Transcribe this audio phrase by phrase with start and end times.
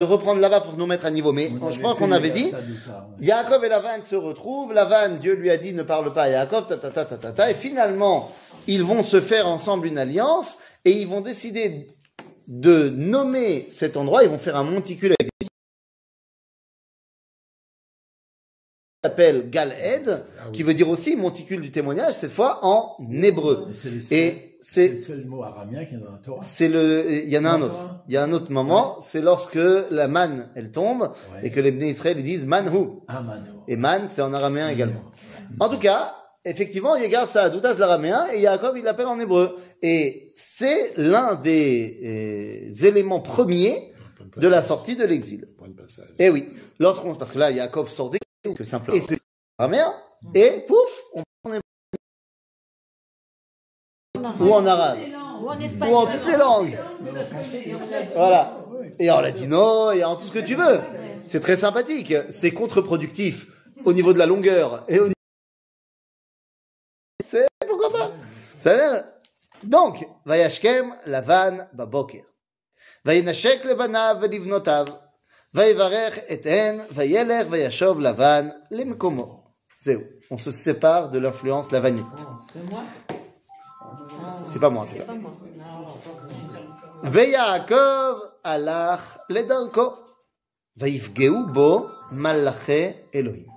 [0.00, 1.32] de reprendre là-bas pour nous mettre à niveau.
[1.32, 2.52] Mais je crois qu'on avait dit,
[3.20, 4.72] Yaakov et Lavan se retrouvent.
[4.72, 7.32] Lavan, Dieu lui a dit ne parle pas à Yaakov, ta, ta, ta, ta, ta,
[7.32, 7.50] ta.
[7.50, 8.30] Et finalement,
[8.68, 11.88] ils vont se faire ensemble une alliance et ils vont décider
[12.46, 14.22] de nommer cet endroit.
[14.22, 15.32] Ils vont faire un monticule avec
[19.04, 23.68] s'appelle Galed, qui veut dire aussi monticule du témoignage, cette fois en hébreu.
[24.10, 26.42] Et c'est le seul mot araméen qui est dans la Torah.
[26.42, 27.78] c'est le, il y en a un autre.
[28.08, 29.58] Il y a un autre moment, c'est lorsque
[29.90, 31.46] la manne, elle tombe, Ouais.
[31.46, 32.88] et que les Bnei Israël, ils disent manhu.
[33.06, 33.22] Ah.
[33.68, 35.00] Et man, c'est en araméen également.
[35.60, 39.20] En tout cas, effectivement, il garde ça à Doutas l'araméen, et Yaakov, il l'appelle en
[39.20, 39.54] hébreu.
[39.80, 43.92] Et c'est l'un des euh, éléments premiers
[44.36, 45.46] de la sortie de l'exil.
[46.18, 46.48] Eh oui,
[46.80, 48.10] lorsqu'on, parce que là, Yaakov sort
[48.54, 49.18] que simplement et c'est
[50.34, 51.22] et pouf, on
[51.54, 51.60] en
[54.40, 54.98] ou en arabe
[55.40, 56.78] ou en espagnol ou en toutes les langues.
[58.14, 58.64] Voilà.
[58.98, 60.80] Et en latino et en tout ce que tu veux.
[61.26, 63.46] C'est très sympathique, c'est contre-productif
[63.84, 65.14] au niveau de la longueur et au niveau
[67.24, 68.10] c'est pourquoi pas
[68.58, 69.04] Ça a l'air
[69.62, 72.24] donc, Vayashkem, Lavan, Baboker.
[73.04, 74.86] Vayanashek, Levanav, Livnotav.
[75.58, 79.42] Vaïvarech et En, Vaïeler, Vaïachov, Lavan, Lemkomo.
[79.76, 80.02] Zéo.
[80.30, 82.06] On se sépare de l'influence lavanite.
[82.24, 82.76] Oh,
[84.44, 85.36] c'est pas moi, c'est pas moi.
[87.02, 89.94] Vaïakov, Alach, Ledarko.
[90.76, 93.50] Vaïfgeu, Bo, Malaché, Elohim.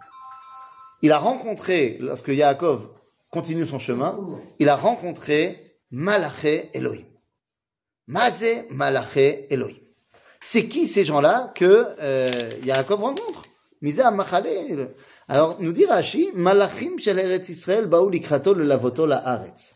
[1.03, 2.89] Il a rencontré, lorsque Yaakov
[3.29, 4.17] continue son chemin,
[4.57, 7.05] il a rencontré Malaché Elohim.
[8.07, 9.77] Mazé Malaché Elohim.
[10.44, 12.31] C'est qui ces gens-là que euh,
[12.64, 13.44] Yaakov rencontre?
[15.28, 19.75] Alors, nous dit Rashi, Malachim shel Eretz Israël baou likrato le lavoto la Haaretz.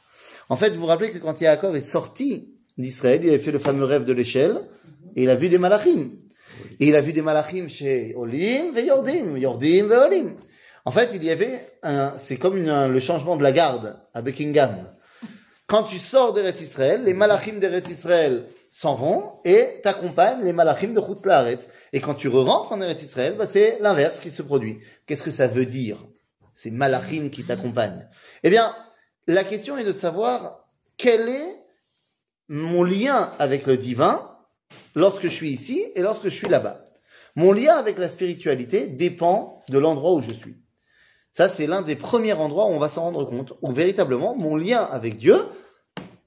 [0.50, 3.60] En fait, vous vous rappelez que quand Yaakov est sorti d'Israël, il avait fait le
[3.60, 4.68] fameux rêve de l'échelle,
[5.16, 6.12] et il a vu des malachim.
[6.80, 10.36] Et il a vu des malachim chez Olim et Yordim, Yordim et Olim.
[10.84, 14.92] En fait, il y avait un, c'est comme le changement de la garde à Buckingham.
[15.68, 18.46] Quand tu sors d'Eretz Israël, les malachim d'Eretz Israël
[18.78, 21.66] s'en vont et t'accompagnent les malachim de Chutz Laaretz.
[21.94, 24.80] Et quand tu re-rentres en Eretz Israël, bah, c'est l'inverse qui se produit.
[25.06, 25.98] Qu'est-ce que ça veut dire
[26.54, 28.06] Ces malachim qui t'accompagnent?
[28.44, 28.76] Eh bien,
[29.28, 31.66] la question est de savoir quel est
[32.50, 34.30] mon lien avec le divin
[34.94, 36.84] lorsque je suis ici et lorsque je suis là-bas.
[37.38, 40.58] Mon lien avec la spiritualité dépend de l'endroit où je suis.
[41.32, 44.58] Ça, c'est l'un des premiers endroits où on va s'en rendre compte, où véritablement mon
[44.58, 45.38] lien avec Dieu,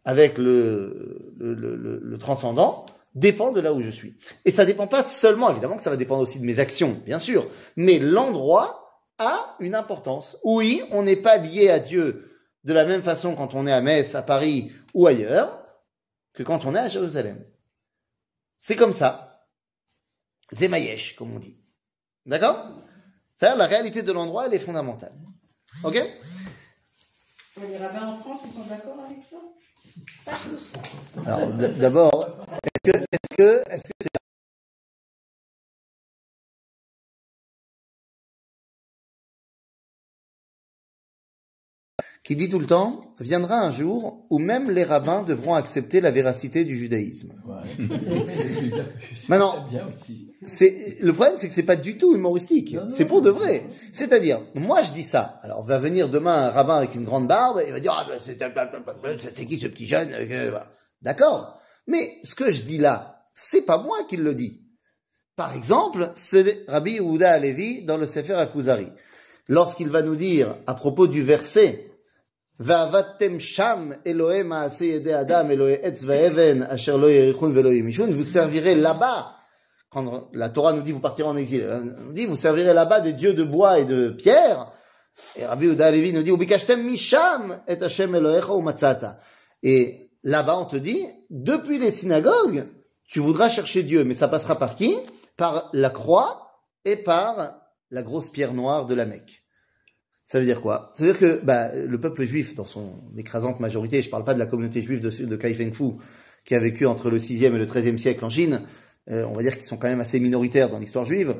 [0.06, 4.16] avec le, le, transcendant, dépend de là où je suis.
[4.44, 7.18] Et ça dépend pas seulement, évidemment que ça va dépendre aussi de mes actions, bien
[7.18, 10.36] sûr, mais l'endroit a une importance.
[10.44, 12.30] Oui, on n'est pas lié à Dieu
[12.64, 15.64] de la même façon quand on est à Metz, à Paris ou ailleurs,
[16.32, 17.44] que quand on est à Jérusalem.
[18.58, 19.46] C'est comme ça.
[20.54, 21.58] Zemayesh, comme on dit.
[22.26, 22.70] D'accord?
[23.36, 25.14] C'est-à-dire, la réalité de l'endroit, elle est fondamentale.
[25.84, 26.02] Ok?
[27.60, 29.36] Les rabbins en France, ils sont d'accord avec ça?
[30.24, 30.72] Pas tous.
[31.26, 32.28] Alors, d'abord,
[32.62, 33.34] est-ce que, est-ce
[33.74, 34.27] est-ce que
[42.28, 46.10] qui dit tout le temps, viendra un jour où même les rabbins devront accepter la
[46.10, 47.32] véracité du judaïsme.
[47.46, 47.88] Ouais.
[49.30, 52.74] Maintenant, le problème, c'est que c'est pas du tout humoristique.
[52.74, 53.62] Non, non, C'est pour de vrai.
[53.94, 55.38] C'est-à-dire, moi je dis ça.
[55.40, 58.06] Alors va venir demain un rabbin avec une grande barbe et il va dire ah
[58.06, 58.38] ben, c'est
[59.34, 60.70] c'est qui ce petit jeune euh, voilà.
[61.00, 61.58] D'accord.
[61.86, 64.66] Mais ce que je dis là, c'est pas moi qui le dis.
[65.34, 68.92] Par exemple, c'est Rabbi Yehuda Alevi dans le Sefer Akuzari.
[69.46, 71.87] Lorsqu'il va nous dire à propos du verset
[72.58, 72.72] Vous
[78.24, 79.34] servirez là-bas
[79.90, 83.00] quand la Torah nous dit vous partirez en exil, euh, nous dit vous servirez là-bas
[83.00, 84.70] des dieux de bois et de pierre.
[85.36, 86.32] Et Rabbi Yehuda Alevi nous dit
[86.76, 89.18] misham et Hashem Elohecha umatzata.
[89.62, 92.66] Et là-bas on te dit depuis les synagogues
[93.08, 94.94] tu voudras chercher Dieu, mais ça passera par qui?
[95.36, 96.50] Par la croix
[96.84, 99.42] et par la grosse pierre noire de la Mecque.
[100.28, 100.92] Ça veut dire quoi?
[100.94, 102.84] Ça veut dire que bah, le peuple juif, dans son
[103.16, 105.36] écrasante majorité, je ne parle pas de la communauté juive de, de
[106.44, 108.60] qui a vécu entre le 6e et le 13e siècle en Chine,
[109.10, 111.36] euh, on va dire qu'ils sont quand même assez minoritaires dans l'histoire juive.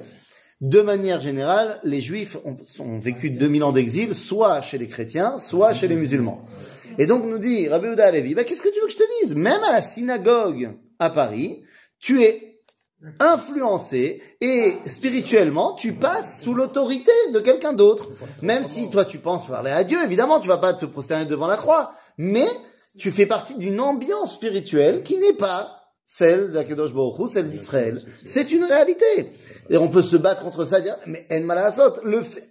[0.63, 5.37] De manière générale, les juifs ont, ont vécu 2000 ans d'exil, soit chez les chrétiens,
[5.37, 6.43] soit chez les musulmans.
[6.97, 9.27] Et donc nous dit Rabbi Uda Alevi, bah, qu'est-ce que tu veux que je te
[9.27, 9.35] dise?
[9.35, 11.63] Même à la synagogue à Paris,
[12.01, 12.48] tu es
[13.21, 18.09] influencé et spirituellement tu passes sous l'autorité de quelqu'un d'autre.
[18.43, 21.47] Même si toi tu penses parler à Dieu, évidemment tu vas pas te prosterner devant
[21.47, 22.47] la croix, mais
[22.99, 25.75] tu fais partie d'une ambiance spirituelle qui n'est pas
[26.05, 28.03] celle d'Akadosh Baruch Hu, celle d'Israël.
[28.25, 29.05] C'est une réalité.
[29.69, 32.49] Et on peut se battre contre ça, dire, mais En Malasot, le fait,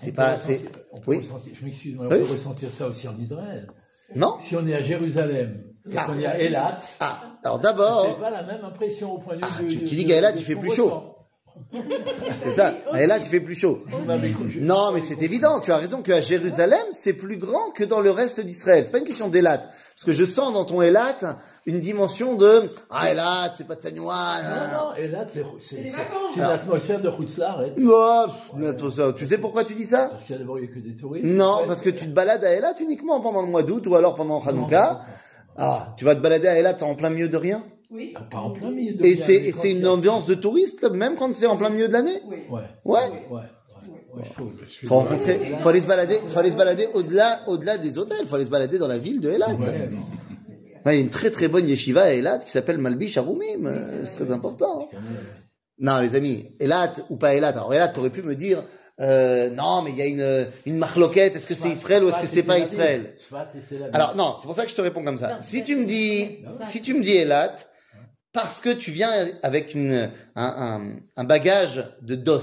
[0.00, 1.18] c'est- pas, peut c'est, ressentir- on peut oui.
[1.18, 2.18] ressentir- je m'excuse, mais on Oui.
[2.26, 3.68] peut ressentir ça aussi en Israël.
[4.14, 4.36] non?
[4.40, 5.64] Si on est à Jérusalem,
[5.96, 6.04] Ah.
[6.04, 9.44] qu'on est à Elat, Ah, alors c'est d'abord, pas la même impression au point de
[9.44, 10.92] vue Ah, de- tu- tu de- dis qu'à Elat, il fait plus chaud.
[12.42, 12.74] c'est ça.
[12.98, 13.80] Et là, tu fais plus chaud.
[14.60, 15.60] Non, mais c'est évident.
[15.60, 18.84] Tu as raison qu'à Jérusalem, c'est plus grand que dans le reste d'Israël.
[18.84, 19.58] C'est pas une question d'Elat.
[19.58, 21.16] Parce que je sens dans ton Elat
[21.66, 24.12] une dimension de, ah, Elat, c'est pas de Sanouan.
[24.42, 25.92] Non, non, Elat, c'est c'est- c'est-
[26.34, 27.74] c'est l'atmosphère de Hutzlaret.
[27.86, 28.26] Oh,
[29.16, 30.08] tu sais pourquoi tu dis ça?
[30.10, 31.26] Parce qu'il y a d'abord il y a que des touristes.
[31.26, 34.14] Non, parce que tu te balades à Elat uniquement pendant le mois d'août ou alors
[34.14, 35.00] pendant Hanouka.
[35.56, 37.64] Ah, tu vas te balader à Elat en plein milieu de rien?
[37.90, 38.14] Oui.
[38.30, 41.16] Pas en plein milieu de Et rien, et c'est il une ambiance de touriste, même
[41.16, 42.20] quand c'est en plein milieu de l'année?
[42.28, 42.36] Oui.
[42.50, 43.00] Ouais, Ouais.
[44.34, 44.52] trouve.
[44.84, 48.26] Faut rencontrer, faut aller se balader, faut aller se balader au-delà, au-delà des hôtels.
[48.26, 49.54] Faut aller se balader dans la ville de Elat.
[49.54, 49.88] Ouais,
[50.86, 53.66] Il y a une très très bonne yeshiva à Elat qui s'appelle Malbish Arumim.
[53.66, 54.88] Euh, C'est très important.
[54.92, 55.00] même.
[55.78, 57.48] Non, les amis, Elat ou pas Elat?
[57.48, 58.64] Alors Elat, t'aurais pu me dire,
[59.00, 61.36] euh, non, mais il y a une, une marloquette.
[61.36, 63.30] Est-ce que c'est Israël ou est-ce que c'est pas Israël c'est
[63.94, 65.38] Alors non, c'est pour ça que je te réponds comme ça.
[65.40, 67.56] Si tu me dis, si tu me dis Elat,
[68.32, 69.10] parce que tu viens
[69.42, 70.82] avec une, un, un,
[71.16, 72.40] un bagage de dos,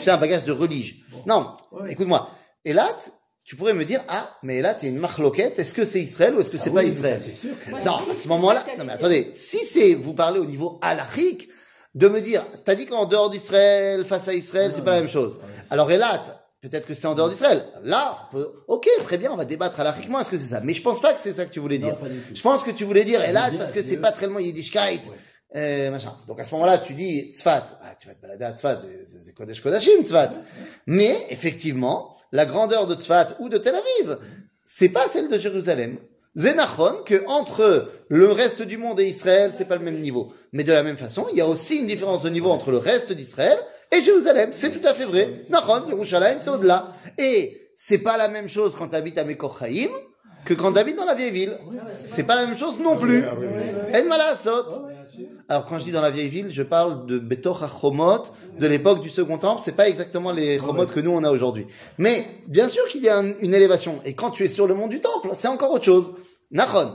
[0.00, 0.96] tu as un bagage de religion.
[1.26, 1.56] Non,
[1.88, 2.28] écoute-moi.
[2.64, 2.96] Elat,
[3.44, 5.58] tu pourrais me dire, ah, mais Elat, il y a une marloquette.
[5.58, 7.50] Est-ce que c'est Israël ou est-ce que c'est Ah pas oui, Israël C'est sûr.
[7.64, 11.48] que- Non, à ce moment-là, non mais attendez, si c'est, vous parlez au niveau halachique,
[11.94, 15.08] de me dire, t'as dit qu'en dehors d'Israël, face à Israël, c'est pas la même
[15.08, 15.38] chose.
[15.70, 16.22] Alors Elat,
[16.62, 17.64] peut-être que c'est en dehors d'Israël.
[17.82, 20.60] Là, peut- ok, très bien, on va débattre halachiquement, est-ce que c'est ça?
[20.62, 21.96] Mais je pense pas que c'est ça que tu voulais dire.
[22.34, 25.02] Je pense que tu voulais dire Elat parce que c'est pas tellement Yiddishkeit,
[25.54, 26.16] euh, machin.
[26.26, 27.66] Donc à ce moment-là, tu dis Tzfat.
[27.82, 30.30] Ah, tu vas te balader à Tzfat, c'est- c'est Kodesh Kodashim, Tzfat.
[30.86, 34.16] Mais effectivement, la grandeur de Tzfat ou de Tel Aviv,
[34.64, 35.98] c'est pas celle de Jérusalem.
[36.34, 40.32] Zénachon, que entre le reste du monde et Israël, c'est pas le même niveau.
[40.52, 42.76] Mais de la même façon, il y a aussi une différence de niveau entre le
[42.76, 43.58] reste d'Israël
[43.90, 44.50] et Jérusalem.
[44.52, 45.42] C'est tout à fait vrai.
[45.48, 46.88] Nachon, Yerushalayim, c'est au-delà.
[47.16, 49.88] Et c'est pas la même chose quand tu habites à Mekochaim
[50.44, 51.56] que quand tu habites dans la vieille ville.
[52.04, 53.24] C'est pas la même chose non plus.
[53.24, 54.82] En malasot.
[55.48, 58.24] Alors quand je dis dans la vieille ville, je parle de Betoch HaChomot,
[58.58, 59.62] de l'époque du Second Temple.
[59.64, 61.66] C'est pas exactement les Chomot que nous on a aujourd'hui.
[61.96, 64.00] Mais bien sûr qu'il y a un- une élévation.
[64.04, 66.12] Et quand tu es sur le mont du Temple, c'est encore autre chose.
[66.50, 66.92] Nachon.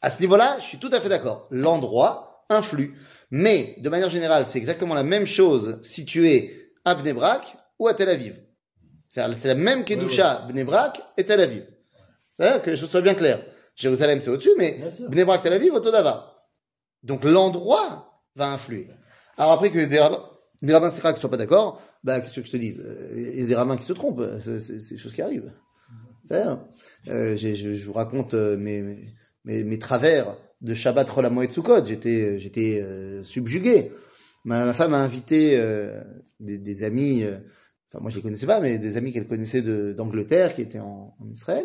[0.00, 1.46] À ce niveau-là, je suis tout à fait d'accord.
[1.50, 2.94] L'endroit influe.
[3.30, 7.42] Mais de manière générale, c'est exactement la même chose si tu es à Bnebrak
[7.78, 8.36] ou à Tel Aviv.
[9.10, 11.66] C'est c'est la même Kedusha, Bnebrak et Tel Aviv.
[12.36, 13.44] C'est-à-dire que les choses soient bien claires.
[13.76, 14.80] Jérusalem, c'est au-dessus, mais.
[15.08, 16.46] Bnebrak, Tel Aviv, Otodava.
[17.02, 18.88] Donc l'endroit va influer.
[19.36, 20.24] Alors après que des rabbins,
[20.62, 22.74] des rabbins ne soient pas d'accord, bah, qu'est-ce que je te dis
[23.14, 25.52] Il y a des rabbins qui se trompent, c'est c'est- c'est des choses qui arrivent.
[26.24, 26.58] C'est-à-dire,
[27.08, 29.14] euh, je, je vous raconte euh, mes, mes,
[29.48, 31.84] mes, mes travers de Shabbat Rola Moed Sukkot.
[31.86, 33.90] J'étais, j'étais euh, subjugué.
[34.44, 36.00] Ma, ma femme a invité euh,
[36.38, 37.38] des, des amis, euh,
[37.90, 40.78] enfin moi je les connaissais pas, mais des amis qu'elle connaissait de- d'Angleterre qui étaient
[40.78, 41.64] en, en Israël.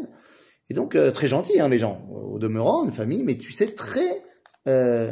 [0.69, 3.68] Et donc euh, très gentils hein, les gens, au demeurant, une famille, mais tu sais
[3.68, 4.24] très
[4.68, 5.12] euh,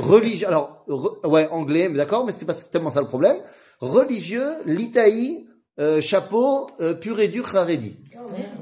[0.00, 0.46] religieux.
[0.46, 3.36] Alors re- ouais anglais, mais d'accord, mais c'était pas tellement ça le problème.
[3.80, 5.46] Religieux, litaï,
[5.80, 7.96] euh, chapeau, euh, pur et dur, haredi.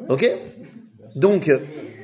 [0.09, 0.29] Ok?
[1.15, 1.59] Donc, euh,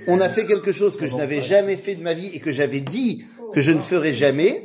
[0.07, 2.53] on a fait quelque chose que je n'avais jamais fait de ma vie et que
[2.53, 4.65] j'avais dit que je ne ferais jamais.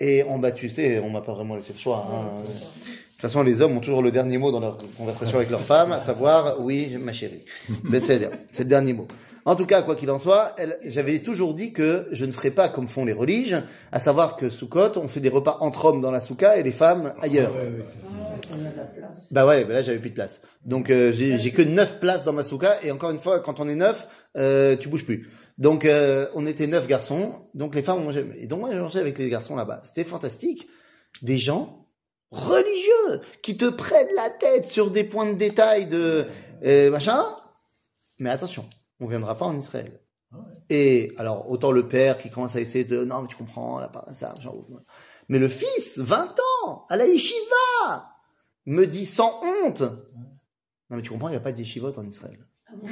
[0.00, 2.06] Et on, bah, tu sais, on m'a pas vraiment laissé le choix.
[2.10, 2.42] hein.
[2.44, 5.62] De toute façon, les hommes ont toujours le dernier mot dans leur conversation avec leur
[5.62, 7.44] femme, à savoir, oui, ma chérie.
[7.82, 9.08] Mais c'est le dernier mot.
[9.44, 12.68] En tout cas, quoi qu'il en soit, j'avais toujours dit que je ne ferais pas
[12.68, 13.56] comme font les religes,
[13.90, 16.70] à savoir que Soukot, on fait des repas entre hommes dans la souka et les
[16.70, 17.50] femmes ailleurs.
[17.54, 17.84] Ouais, ouais,
[18.48, 20.40] c'est- Bah ouais, bah là j'avais plus de place.
[20.64, 23.60] Donc euh, j'ai j'ai que neuf places dans ma souka et encore une fois, quand
[23.60, 25.28] on est neuf, euh, tu bouges plus.
[25.58, 28.26] Donc euh, on était neuf garçons, donc les femmes mangeaient.
[28.36, 29.80] Et donc moi j'ai mangé avec les garçons là-bas.
[29.84, 30.68] C'était fantastique.
[31.22, 31.86] Des gens
[32.30, 36.26] religieux qui te prennent la tête sur des points de détail de
[36.64, 37.22] euh, machin.
[38.18, 38.66] Mais attention,
[39.00, 40.00] on viendra pas en Israël.
[40.68, 43.90] Et alors autant le père qui commence à essayer de non mais tu comprends là
[44.12, 44.56] ça genre
[45.30, 46.36] mais le fils 20
[46.66, 48.10] ans à la yeshiva
[48.70, 49.82] me dit sans honte.
[49.82, 52.38] Non mais tu comprends il n'y a pas de yeshivot en Israël.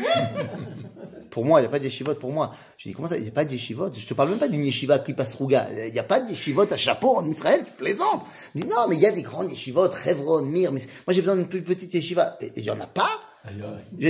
[1.31, 2.53] Pour moi il n'y a pas de yeshivot pour moi.
[2.79, 4.49] Je dis comment ça il n'y a pas de yeshivot je te parle même pas
[4.49, 5.69] d'une yeshiva qui passe rouga.
[5.87, 8.23] Il n'y a pas de yeshivot à chapeau en Israël tu plaisantes.
[8.55, 11.21] Je dis non mais il y a des grandes yeshivot Hevron Mir mais moi j'ai
[11.21, 12.37] besoin d'une plus petite yeshiva.
[12.41, 13.11] Et il n'y en a pas.
[13.99, 14.07] Il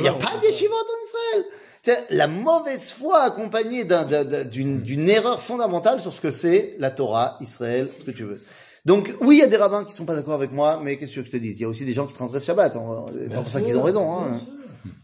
[0.00, 1.44] n'y a, pas d'échivot en Israël.
[1.82, 6.30] C'est la mauvaise foi accompagnée d'un- d'un- d'un- d'une d'une erreur fondamentale sur ce que
[6.30, 8.38] c'est la Torah, Israël, ce que tu veux.
[8.86, 10.96] Donc oui, il y a des rabbins qui ne sont pas d'accord avec moi, mais
[10.96, 12.72] qu'est-ce que je te dis Il y a aussi des gens qui transgressent Shabbat.
[12.72, 14.12] C'est pas pour ça qu'ils ont raison.
[14.12, 14.40] Hein.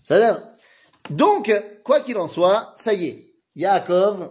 [0.04, 0.42] Ça a l'air.
[1.10, 1.52] Donc,
[1.84, 4.30] quoi qu'il en soit, ça y est, Yaakov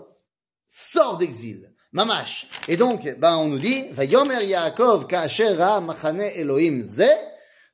[0.68, 1.72] sort d'exil.
[1.94, 2.48] Mamash.
[2.68, 7.10] Et donc, ben, on nous dit, Vayomer Yaakov kaasher ra machane Elohim ze,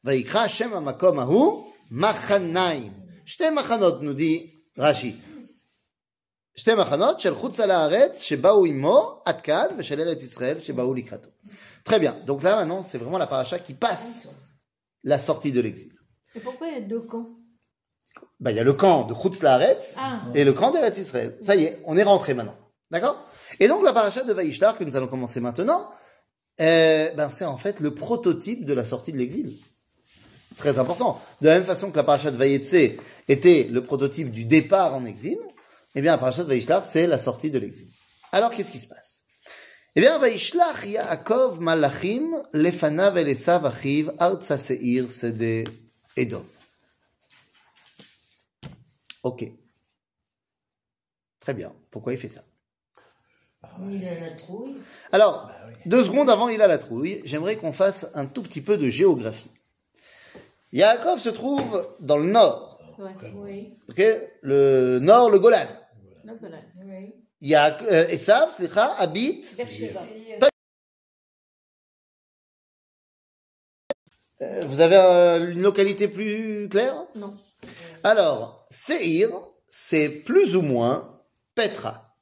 [0.03, 2.91] vayikra Hashem amakom ahu, machanaim.
[3.25, 5.15] Shte machanot, nous dit Rashi.
[6.56, 11.28] שתי מחנות של חוץ על הארץ שבאו עמו עד כאן ושל ארץ ישראל שבאו לקראתו.
[11.84, 12.16] Très bien.
[12.26, 14.22] Donc là maintenant, c'est vraiment la paracha qui passe
[15.04, 15.92] la sortie de l'exil.
[16.34, 17.28] Et pourquoi il y a deux camps
[18.40, 21.38] Bah, il y a le camp de Chutz Laaretz Ah, et le camp d'Eretz Israël.
[21.42, 22.56] Ça y est, on est rentré maintenant.
[22.90, 23.24] D'accord
[23.60, 25.90] Et donc la paracha de Vaishtar que nous allons commencer maintenant,
[26.60, 29.56] euh, ben, c'est en fait le prototype de la sortie de l'exil.
[30.56, 31.20] Très important.
[31.40, 32.98] De la même façon que la paracha de Vayetse
[33.28, 35.38] était le prototype du départ en exil,
[35.95, 37.87] eh bien de Vaishtar, c'est la sortie de l'exil.
[38.31, 39.21] Alors qu'est-ce qui se passe?
[39.95, 45.65] Eh bien, Vaishlach Yaakov Malachim lefanav el Esav achiv artsa seir sede
[46.15, 46.45] Edom.
[49.23, 49.45] Ok.
[51.41, 51.73] Très bien.
[51.91, 52.43] Pourquoi il fait ça?
[53.89, 54.77] Il a la trouille.
[55.11, 55.73] Alors, Bah oui.
[55.85, 58.89] deux secondes avant il a la trouille, j'aimerais qu'on fasse un tout petit peu de
[58.89, 59.51] géographie.
[60.71, 63.11] Yaakov se trouve dans le nord, ouais.
[63.35, 64.01] Oui, ok?
[64.41, 65.67] Le nord, le Golan.
[66.23, 67.13] Oui.
[67.41, 69.55] Yaak- euh, Esav, slicha, habite.
[74.39, 74.97] Vous avez
[75.51, 77.05] une localité plus claire?
[77.15, 77.33] Non.
[78.03, 79.29] Alors, Seir,
[79.69, 81.21] c'est plus ou moins
[81.53, 82.15] Petra.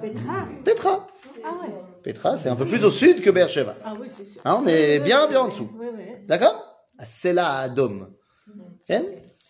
[0.00, 0.48] Petra?
[0.64, 1.06] Petra.
[1.44, 1.74] Ah ouais.
[2.04, 3.76] Petra, c'est un peu plus au sud que Beersheba.
[3.84, 4.40] Ah oui, c'est sûr.
[4.44, 5.70] Hein, on est bien, bien en dessous.
[5.78, 6.04] Oui, oui.
[6.28, 6.84] D'accord?
[7.04, 8.14] C'est là, Adom.
[8.88, 8.96] Ok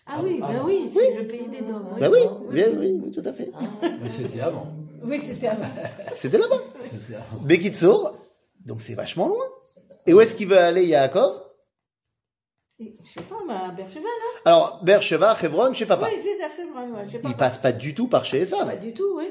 [0.06, 1.86] Ah oui, Ah ben bon oui, c'est le pays des dômes.
[1.98, 2.18] Ben oui,
[2.50, 3.50] oui, oui, oui, tout à fait.
[4.02, 4.66] Mais c'était avant.
[5.02, 5.64] Oui, c'était avant.
[6.14, 6.60] C'était là-bas.
[7.42, 8.16] Bekitsour,
[8.64, 9.44] donc c'est vachement loin.
[10.06, 11.42] Et où est-ce qu'il veut aller, Yaakov?
[12.78, 16.08] Je sais pas, bah, Beersheba, là Alors, Beersheba, Hebron, chez papa.
[16.12, 17.28] Oui, c'est ça, Hebron, ouais, je sais pas.
[17.28, 18.66] Il passe pas du tout par chez Esav.
[18.66, 19.30] Pas du tout, oui.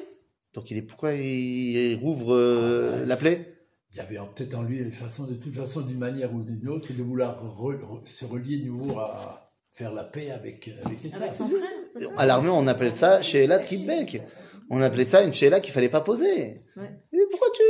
[0.54, 3.56] Donc il est pourquoi il rouvre euh, la plaie?
[3.92, 6.68] Il y avait peut-être en lui, de, façon, de toute façon, d'une manière ou d'une
[6.70, 9.43] autre, de vouloir re- re- se relier de nouveau à
[9.74, 12.10] faire la paix avec, euh, avec les Avec son frère.
[12.18, 14.22] À l'armée, on appelle ça Sheila de Kidbek.
[14.70, 16.62] On appelait ça une Sheila qu'il fallait pas poser.
[16.78, 16.92] Ouais.
[17.12, 17.64] Et pourquoi tu...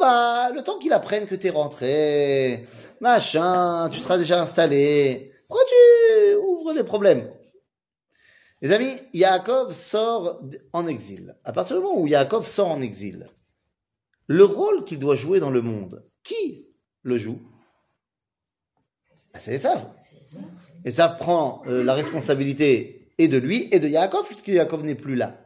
[0.00, 2.66] Là-bas, le temps qu'il apprenne que t'es rentré,
[3.00, 5.32] machin, tu seras déjà installé.
[5.46, 7.30] Pourquoi tu ouvres les problèmes?
[8.60, 11.36] Les amis, Yaakov sort en exil.
[11.44, 13.26] À partir du moment où Yaakov sort en exil,
[14.26, 16.68] le rôle qu'il doit jouer dans le monde, qui
[17.02, 17.40] le joue?
[19.40, 19.86] C'est Esav.
[20.84, 25.16] Esav prend euh, la responsabilité et de lui et de Yaakov, puisque Yaakov n'est plus
[25.16, 25.44] là.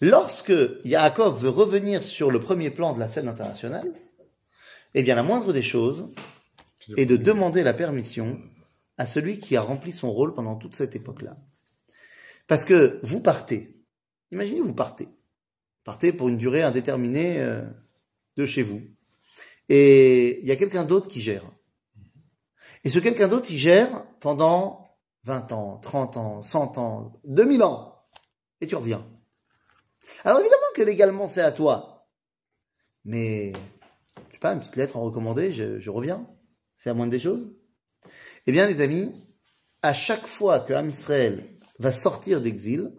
[0.00, 0.52] Lorsque
[0.84, 3.92] Yaakov veut revenir sur le premier plan de la scène internationale,
[4.94, 6.08] eh bien la moindre des choses
[6.96, 8.38] est de demander la permission
[8.98, 11.36] à celui qui a rempli son rôle pendant toute cette époque-là.
[12.46, 13.82] Parce que vous partez,
[14.30, 15.08] imaginez vous partez,
[15.84, 17.62] partez pour une durée indéterminée euh,
[18.36, 18.82] de chez vous,
[19.68, 21.44] et il y a quelqu'un d'autre qui gère.
[22.86, 24.86] Et ce quelqu'un d'autre, il gère pendant
[25.24, 28.00] 20 ans, 30 ans, 100 ans, 2000 ans,
[28.60, 29.04] et tu reviens.
[30.24, 32.06] Alors évidemment que légalement c'est à toi,
[33.04, 33.52] mais
[34.28, 36.28] je sais pas, une petite lettre en recommandé, je, reviens.
[36.76, 37.50] C'est la moindre des choses.
[38.46, 39.12] Eh bien les amis,
[39.82, 42.92] à chaque fois que Am Israël va sortir d'exil,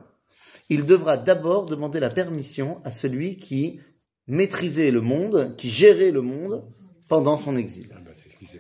[0.68, 3.80] il devra d'abord demander la permission à celui qui
[4.28, 6.70] maîtrisait le monde, qui gérait le monde
[7.08, 7.98] pendant son exil.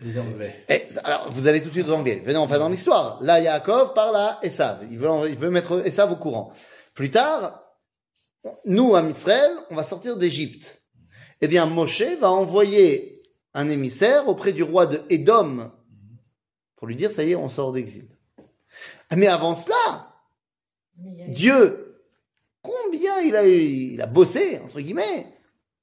[0.01, 0.65] Les Anglais.
[1.03, 2.21] Alors, vous allez tout de suite aux Anglais.
[2.25, 3.21] Venez, on va dans l'histoire.
[3.21, 4.87] Là, Yaakov parle à Esav.
[4.89, 6.51] Il veut, il veut mettre Esav au courant.
[6.93, 7.63] Plus tard,
[8.65, 10.81] nous, à Israël, on va sortir d'Égypte.
[11.41, 13.21] Eh bien, Moshe va envoyer
[13.53, 15.71] un émissaire auprès du roi de Édom
[16.77, 18.07] pour lui dire, ça y est, on sort d'exil.
[19.09, 20.13] Ah, Mais avant cela,
[20.97, 22.03] Mais Dieu,
[22.61, 25.27] combien il a, il a bossé, entre guillemets,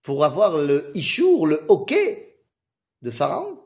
[0.02, 2.38] pour avoir le ishour, le hockey
[3.02, 3.58] de Pharaon?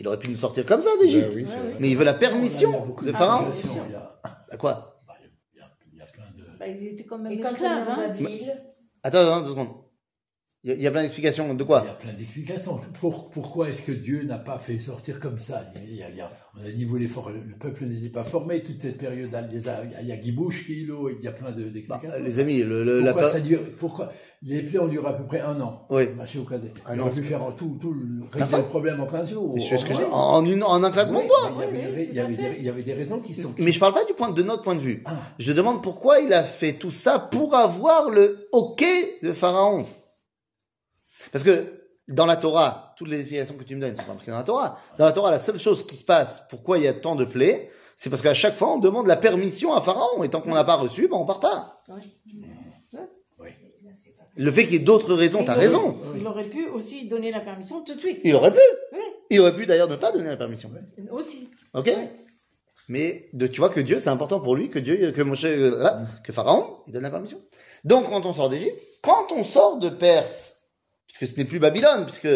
[0.00, 1.28] Il aurait pu nous sortir comme ça d'Égypte.
[1.30, 1.74] Bah oui, Ouais.
[1.80, 3.50] Mais il veut la permission de Pharaon.
[3.50, 3.70] bien sûr.
[3.86, 6.44] Il y a, À quoi bah, il y a- il y a plein de.
[6.58, 8.14] Bah, ils étaient quand même esclaves, hein.
[9.02, 9.68] Attends, attends, deux secondes.
[10.64, 11.54] Il y a- il y a plein d'explications.
[11.54, 12.80] De Il y quoi a plein d'explications.
[13.00, 15.64] Pour- pourquoi est-ce que Dieu n'a pas fait sortir comme ça?
[15.76, 18.08] Il y a- il y a- On a dit, vous les for- le peuple n'était
[18.08, 19.30] pas formé toute cette période.
[19.52, 22.24] Il y a, Guibouche, Kilo, il y a plein de- Bah, d'explications.
[22.24, 25.24] Les amis, le, le- la pourquoi, ça dure, pourquoi Les plaies ont duré à peu
[25.24, 25.84] près un an.
[25.90, 26.06] Oui.
[26.16, 26.72] Marché au casé.
[26.86, 29.30] Un On an, aurait pu faire en tout, tout le- régler le problème en 15
[29.30, 29.54] jours.
[29.56, 31.64] Mais que j'ai- au- en, une- en un claquement Oui, de doigts.
[31.72, 33.52] il y avait Oui, des- oui, raisons qui sont.
[33.58, 35.02] Mais je parle pas du point de notre point de vue.
[35.06, 39.86] Ah, Je demande pourquoi il a fait tout ça pour avoir le hockey de Pharaon.
[41.32, 41.72] Parce que
[42.06, 44.44] dans la Torah, toutes les explications que tu me donnes sont pas marquées dans la
[44.44, 44.78] Torah.
[44.98, 47.24] Dans la Torah, la seule chose qui se passe, pourquoi il y a tant de
[47.24, 50.54] plaies, C'est parce qu'à chaque fois, on demande la permission à Pharaon, et tant qu'on
[50.54, 51.82] n'a pas reçu, ben on part pas.
[54.36, 55.98] Le fait qu'il y ait d'autres raisons, t'as raison.
[56.16, 58.20] Il aurait pu aussi donner la permission tout de suite.
[58.24, 58.58] Il aurait pu.
[58.92, 58.98] Oui,
[59.30, 60.70] Il aurait pu d'ailleurs ne pas donner la permission.
[61.10, 61.48] aussi.
[61.74, 61.90] Ok
[62.88, 65.78] Mais de, tu vois que Dieu, c'est important pour lui que Dieu, que Moshe, euh,
[65.82, 67.40] là, que Pharaon, il donne la permission.
[67.84, 70.54] Donc quand on sort d'Égypte, quand on sort de Perse,
[71.06, 72.28] puisque ce n'est plus Babylone, puisque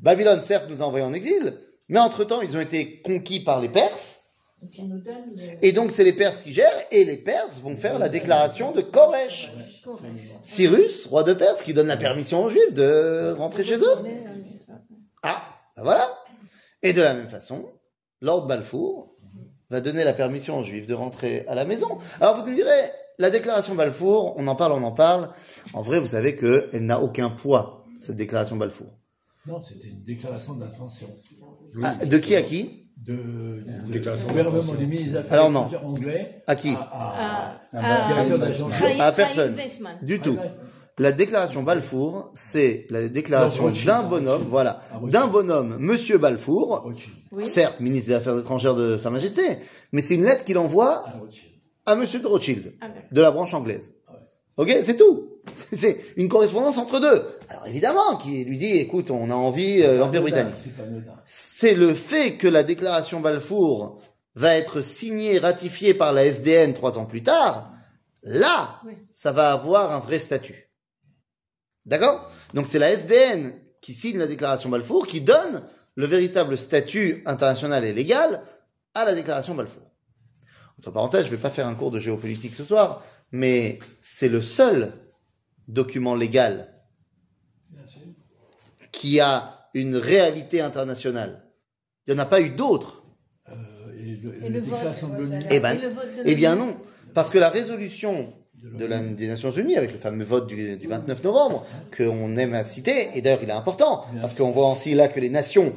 [0.00, 3.60] Babylone certes nous a envoyés en exil, mais entre temps ils ont été conquis par
[3.60, 4.19] les Perses,
[4.62, 5.64] Nous le...
[5.64, 8.82] et donc c'est les Perses qui gèrent, et les Perses vont faire la déclaration de
[8.82, 9.50] Koresh.
[10.42, 13.96] Cyrus, roi de Perse, qui donne la permission aux Juifs de rentrer chez eux.
[15.22, 15.42] Ah,
[15.76, 16.06] ben voilà.
[16.82, 17.70] Et de la même façon,
[18.20, 19.16] Lord Balfour
[19.70, 21.98] va donner la permission aux Juifs de rentrer à la maison.
[22.20, 25.30] Alors vous me direz, la déclaration Balfour, on en parle, on en parle.
[25.72, 28.88] En vrai, vous savez qu'elle n'a aucun poids, cette déclaration Balfour.
[29.46, 31.08] Non, c'était une déclaration d'intention.
[31.82, 32.79] Ah, de qui à qui?
[33.06, 34.78] De, de, Déclaration du gouvernement d'intention.
[34.78, 35.60] du ministre des Affaires Alors non.
[35.68, 38.72] étrangères anglais À qui à, à- Ah, Ah, ah, directeur d'agence.
[38.74, 39.56] Chaim- À personne.
[40.02, 40.36] Du tout.
[40.98, 46.92] La déclaration Balfour, c'est la déclaration d'un bonhomme, voilà, d'un bonhomme, Monsieur Balfour.
[47.32, 47.46] Oui.
[47.46, 49.42] certes ministre des Affaires étrangères de Sa Majesté,
[49.92, 51.04] mais c'est une lettre qu'il envoie
[51.86, 52.74] À Monsieur de Rothschild.
[53.12, 53.94] De la branche anglaise.
[54.58, 55.29] Ok, c'est tout.
[55.72, 57.24] C'est une correspondance entre deux.
[57.48, 60.54] Alors évidemment, qui lui dit, écoute, on a envie euh, l'Empire britannique.
[61.24, 64.00] C'est le fait que la déclaration Balfour
[64.34, 67.72] va être signée, ratifiée par la SDN trois ans plus tard.
[68.22, 68.92] Là, Oui.
[69.10, 70.70] ça va avoir un vrai statut.
[71.86, 72.30] D'accord?
[72.54, 75.62] Donc c'est la SDN qui signe la déclaration Balfour, qui donne
[75.94, 78.42] le véritable statut international et légal
[78.94, 79.82] à la déclaration Balfour.
[80.78, 84.28] Entre parenthèses, je ne vais pas faire un cours de géopolitique ce soir, mais c'est
[84.28, 84.92] le seul
[85.72, 86.68] document légal
[87.70, 88.00] Bien sûr.
[88.92, 91.42] qui a une réalité internationale.
[92.06, 93.02] Il n'y en a pas eu d'autres.
[93.48, 93.52] Euh,
[93.98, 94.34] et le.
[95.50, 96.76] Eh ben, Et le vote de eh bien non,
[97.14, 100.76] parce que la résolution de de la- des Nations Unies, avec le fameux vote du,
[100.76, 101.64] du 29 novembre,
[101.96, 105.08] qu'on aime à citer, et d'ailleurs il est important, Bien parce qu'on voit aussi là
[105.08, 105.74] que les nations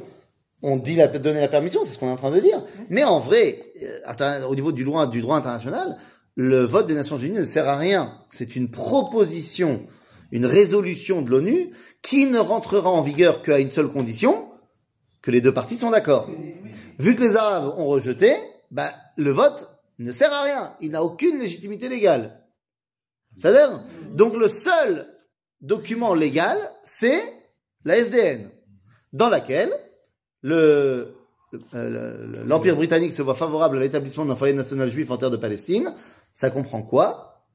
[0.62, 3.04] ont dit la, donné la permission, c'est ce qu'on est en train de dire, mais
[3.04, 3.62] en vrai,
[4.20, 5.96] euh, au niveau du droit, du droit international,
[6.36, 8.18] le vote des Nations Unies ne sert à rien.
[8.30, 9.86] C'est une proposition,
[10.32, 11.70] une résolution de l'ONU
[12.02, 14.50] qui ne rentrera en vigueur qu'à une seule condition,
[15.22, 16.28] que les deux parties sont d'accord.
[16.98, 18.34] Vu que les Arabes ont rejeté,
[18.70, 19.68] bah, le vote
[19.98, 20.74] ne sert à rien.
[20.80, 22.40] Il n'a aucune légitimité légale.
[23.38, 25.08] C'est-à-dire, donc le seul
[25.60, 27.22] document légal, c'est
[27.84, 28.50] la SDN,
[29.12, 29.72] dans laquelle
[30.42, 31.14] le,
[31.74, 35.30] euh, le- l'Empire britannique se voit favorable à l'établissement d'un foyer national juif en terre
[35.30, 35.94] de Palestine.
[36.34, 37.46] Ça comprend quoi?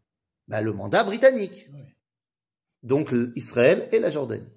[0.48, 1.68] Bah, Le mandat britannique.
[1.74, 1.82] Oui.
[2.82, 4.54] Donc Israël et la Jordanie.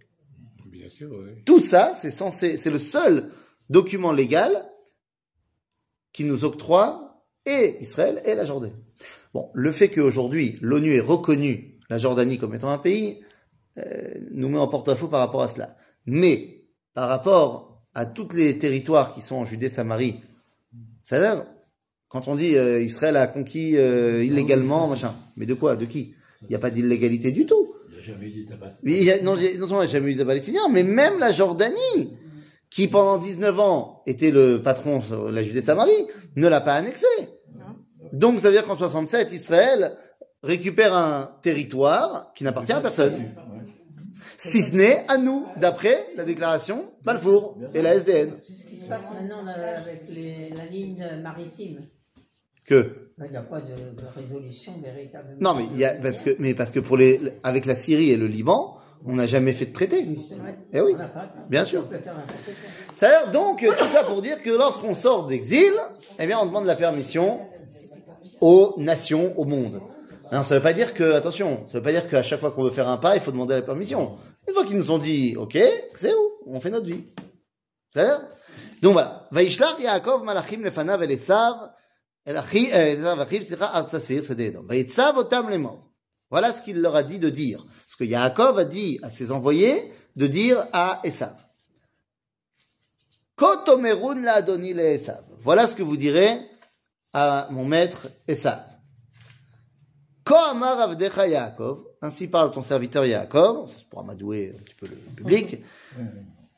[0.67, 1.43] Bien sûr, oui.
[1.45, 3.31] Tout ça, c'est censé, c'est le seul
[3.69, 4.65] document légal
[6.13, 8.77] qui nous octroie et Israël et la Jordanie.
[9.35, 13.23] Bon, le fait qu'aujourd'hui l'ONU ait reconnu la Jordanie comme étant un pays
[13.79, 15.77] euh, nous met en porte-à-faux par rapport à cela.
[16.07, 20.21] Mais par rapport à tous les territoires qui sont en Judée-Samarie,
[21.05, 21.47] c'est-à-dire
[22.13, 26.15] quand on dit euh, Israël a conquis euh, illégalement, machin, mais de quoi, de qui?
[26.43, 27.75] Il n'y a pas d'illégalité du tout.
[27.89, 29.17] Il n'y a jamais eu d'État palestinien.
[29.23, 32.19] Non, non seulement il n'y a jamais eu de Palestiniens, mais même la Jordanie,
[32.69, 37.07] qui pendant 19 ans était le patron sur la Judée-Samarie, ne l'a pas annexé.
[38.13, 39.97] Donc ça veut dire qu'en 67, Israël
[40.43, 43.31] récupère un territoire qui n'appartient à personne,
[44.37, 48.33] si ce n'est à nous, d'après la déclaration Balfour et la SDN.
[48.45, 51.87] C'est ce qui se passe maintenant avec les- la ligne maritime.
[52.73, 52.83] Que
[53.25, 55.37] Il n'y a pas de, de résolution véritablement.
[55.41, 58.11] non, mais il y a parce que mais parce que pour les avec la Syrie
[58.11, 60.07] et le Liban, on n'a jamais fait de traité.
[60.73, 60.95] Eh oui.
[61.51, 61.87] Bien sûr.
[62.97, 65.73] C'est-à-dire, donc, tout ça pour dire que lorsqu'on sort d'exil,
[66.19, 67.41] eh bien, on demande la permission
[68.41, 69.81] aux nations, au monde.
[70.31, 72.63] Alors, ça veut pas dire que, attention, ça veut pas dire qu'à chaque fois qu'on
[72.63, 74.19] veut faire un pas, il faut demander la permission.
[74.49, 75.59] Une fois qu'ils nous ont dit, ok,
[75.97, 76.31] c'est où?
[76.47, 77.05] On fait notre vie.
[77.91, 78.21] C'est-à-dire?
[78.83, 79.27] Donc voilà.
[79.33, 81.73] Vaishlach Yaakov malachim lefanav el Esav,
[82.25, 82.41] el.
[86.31, 87.67] Voilà ce qu'il leur a dit de dire.
[87.87, 91.37] Ce que Yaakov a dit à ses envoyés de dire à Esav.
[95.41, 96.39] Voilà ce que vous direz
[97.13, 98.65] à mon maître Esav.
[102.01, 105.63] Ainsi parle ton serviteur Yaakov, ça c'est pour amadouer un petit peu le public.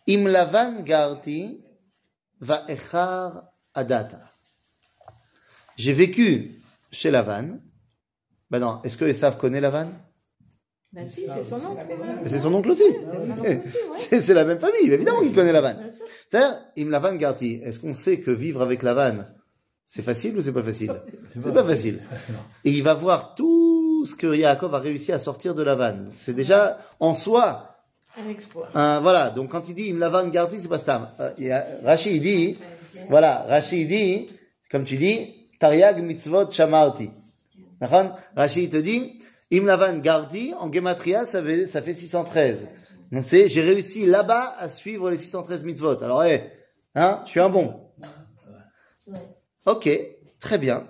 [0.07, 1.65] Im lavan garti
[2.41, 4.34] va echar adata.
[5.77, 6.61] J'ai vécu
[6.91, 7.59] chez Lavan.
[8.51, 9.89] Ben non, est-ce que Esav connaît Lavan
[10.93, 11.77] Ben si, c'est son nom.
[12.23, 12.83] Mais C'est son oncle aussi.
[12.85, 14.21] C'est son oncle aussi, ouais.
[14.23, 15.75] C'est la même famille, évidemment qu'il connaît Lavan.
[16.29, 19.25] C'est-à-dire, Im Lavan Garti, est-ce qu'on sait que vivre avec Lavan,
[19.87, 20.95] C'est facile ou c'est pas facile?
[21.43, 22.01] C'est pas facile.
[22.65, 26.05] Et il va voir tout ce que Yaakov a réussi à sortir de Lavan.
[26.11, 27.77] C'est déjà en soi
[28.17, 28.69] Un exploit.
[28.73, 29.31] voilà.
[29.31, 31.09] Donc quand il dit Im Lavan Gardi, c'est pas Stam.
[31.19, 32.57] Euh, il dit,
[33.09, 34.29] voilà, Rashi il dit,
[34.71, 37.12] comme tu dis, Tariag mitzvot shamarti.
[37.80, 39.20] D'accord Rashi il te dit,
[39.52, 42.68] Im Lavan Gardi, en Gematria, ça fait, ça fait 613.
[43.12, 46.02] Donc c'est, j'ai réussi là-bas à suivre les 613 mitzvot.
[46.04, 46.52] Alors, eh,
[46.96, 47.90] hein, je suis un bon.
[49.66, 49.90] Ok,
[50.40, 50.88] très bien.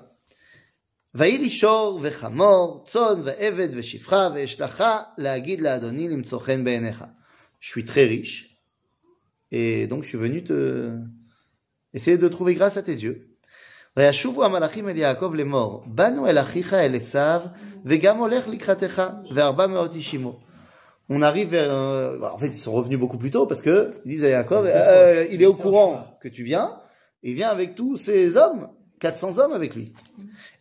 [1.16, 7.04] ויהי לי שור וחמור, צאן ועבד ושפחה ואשלחה להגיד לאדוני למצוא חן בעיניך.
[7.62, 8.62] Je suis très riche
[9.52, 10.92] et donc je suis venu te
[11.94, 13.33] essayer de trouver grâce à tes yeux.
[13.98, 17.42] וישובו המלאכים אל יעקב לאמור, באנו אל אחיך אל עשיו
[17.86, 19.02] וגם הולך לקראתך
[19.32, 20.40] וארבע מאות איש עמו.
[21.12, 24.10] On arrive vers, euh, en fait ils sont revenus beaucoup plus tôt parce que ils
[24.10, 26.80] disent à Yaakov, euh, il est au courant que tu viens,
[27.24, 29.92] et il vient avec tous ses hommes, 400 hommes avec lui.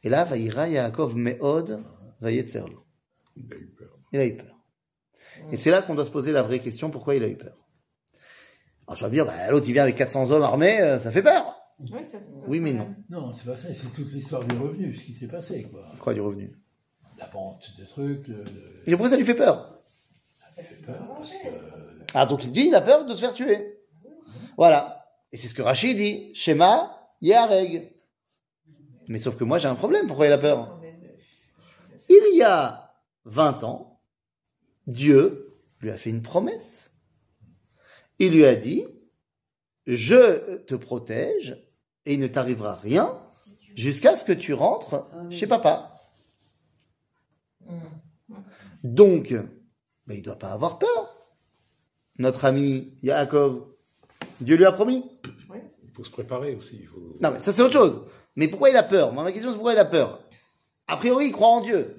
[0.02, 1.82] Et là, Vaïra Yaakov Meod
[2.22, 2.82] Vayetzerlo.
[3.36, 3.98] Il a eu peur.
[4.12, 4.56] Il a eu peur.
[5.52, 7.56] Et c'est là qu'on doit se poser la vraie question, pourquoi il a eu peur
[8.86, 11.10] Alors je vais me dire, bah, l'autre il vient avec 400 hommes armés, euh, ça
[11.10, 11.58] fait peur.
[11.91, 12.17] Oui, ça-
[12.47, 12.95] Oui, mais non.
[13.09, 15.87] Non, c'est pas ça, c'est toute l'histoire du revenu, ce qui s'est passé, quoi.
[15.99, 16.55] Quoi du revenu?
[17.17, 18.43] La vente de trucs, le,
[18.85, 19.79] Et pourquoi ça lui fait peur?
[20.55, 21.47] Ça fait peur, parce que,
[22.13, 23.79] Ah, donc il dit, il a peur de se faire tuer.
[24.57, 25.05] Voilà.
[25.31, 27.91] Et c'est ce que Rachid dit, Shema Yareg.
[29.07, 30.79] Mais sauf que moi j'ai un problème, pourquoi il a peur?
[32.09, 32.93] Il y a
[33.25, 33.99] 20 ans,
[34.87, 36.91] Dieu lui a fait une promesse.
[38.19, 38.85] Il lui a dit,
[39.87, 41.57] je te protège
[42.05, 43.19] et il ne t'arrivera rien
[43.75, 46.01] jusqu'à ce que tu rentres chez papa.
[48.83, 51.15] Donc, ben, il ne doit pas avoir peur.
[52.19, 53.65] Notre ami Yaakov,
[54.41, 55.03] Dieu lui a promis.
[55.83, 56.77] Il faut se préparer aussi.
[56.81, 57.17] Il faut...
[57.21, 58.01] Non, mais ça c'est autre chose.
[58.35, 59.13] Mais pourquoi il a peur?
[59.13, 60.27] Moi, ma question c'est pourquoi il a peur?
[60.87, 61.95] A priori, il croit en Dieu,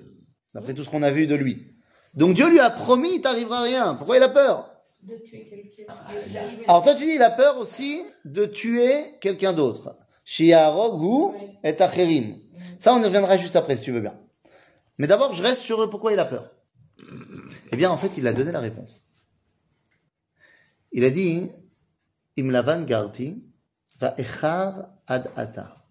[0.52, 1.74] d'après tout ce qu'on a vu de lui.
[2.12, 3.94] Donc Dieu lui a promis, il t'arrivera rien.
[3.94, 4.73] Pourquoi il a peur?
[5.06, 5.94] De tuer quelqu'un.
[6.66, 9.98] Alors toi, tu dis, il a peur aussi de tuer quelqu'un d'autre.
[10.24, 12.38] Shiarog ou et Acherim.
[12.78, 14.18] Ça, on y reviendra juste après, si tu veux bien.
[14.96, 16.50] Mais d'abord, je reste sur le pourquoi il a peur.
[17.70, 19.04] Eh bien, en fait, il a donné la réponse.
[20.92, 21.50] Il a dit,
[22.38, 23.44] Imlavan garti
[24.00, 25.84] va echar ad ata.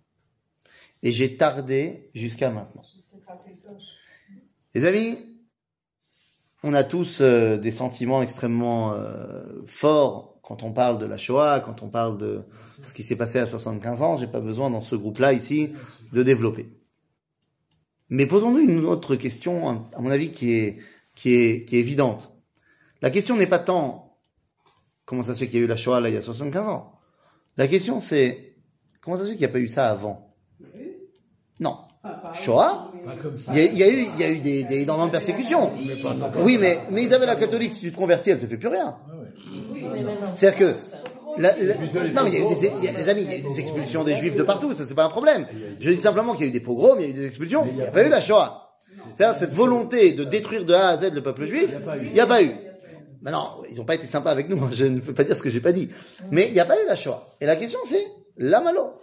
[1.04, 2.84] Et j'ai tardé jusqu'à maintenant.
[4.74, 5.33] Les amis,
[6.64, 11.60] on a tous euh, des sentiments extrêmement euh, forts quand on parle de la Shoah,
[11.60, 12.44] quand on parle de
[12.84, 14.18] ce qui s'est passé à 75 ans.
[14.18, 15.72] J'ai pas besoin dans ce groupe-là ici
[16.12, 16.70] de développer.
[18.10, 20.80] Mais posons-nous une autre question, à mon avis, qui est,
[21.16, 22.32] qui est, qui est évidente.
[23.02, 24.18] La question n'est pas tant
[25.06, 26.68] comment ça se fait qu'il y a eu la Shoah là il y a 75
[26.68, 26.94] ans.
[27.58, 28.56] La question c'est
[29.02, 30.34] comment ça se fait qu'il n'y a pas eu ça avant?
[31.60, 31.78] Non.
[32.34, 32.93] Shoah comme ça.
[33.52, 35.72] Il y, a, il y a eu, il y a eu des, des énormes persécutions.
[36.44, 38.96] Oui, mais, mais Isabelle la catholique, si tu te convertis, elle te fait plus rien.
[40.36, 40.76] C'est-à-dire que,
[41.42, 42.78] la- la- non, mais il y a eu des, pogroms.
[42.80, 44.72] il y a- les amis, il y a eu des expulsions des juifs de partout,
[44.74, 45.48] ça c'est pas un problème.
[45.80, 47.66] Je dis simplement qu'il y a eu des pogroms, il y a eu des expulsions,
[47.68, 48.60] il n'y a pas eu la Shoah.
[49.16, 51.80] C'est-à-dire cette volonté de détruire de A à Z le peuple juif, Il y a
[51.82, 52.06] pas eu.
[52.08, 52.52] il n'y a pas eu.
[53.22, 55.42] Maintenant, ils n'ont pas été sympas avec nous, hein, je ne peux pas dire ce
[55.44, 55.90] que j'ai pas dit.
[56.32, 57.30] Mais il n'y a pas eu la Shoah.
[57.42, 58.06] Et la question c'est,
[58.38, 58.94] la malo.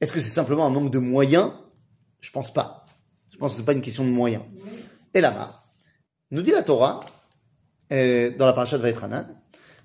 [0.00, 1.52] Est-ce que c'est simplement un manque de moyens
[2.20, 2.84] Je pense pas.
[3.42, 4.44] Pense que c'est pas une question de moyens.
[5.12, 5.64] Et là-bas,
[6.30, 7.04] nous dit la Torah,
[7.90, 9.26] euh, dans la paracha de Vaetranan,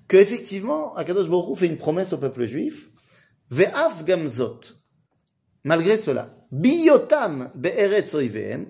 [0.06, 2.88] que effectivement, Akadosh Baruch Hu fait une promesse au peuple juif,
[3.50, 4.60] ve'af gamzot,
[5.64, 8.66] malgré cela, biyotam be'eretz oivehem,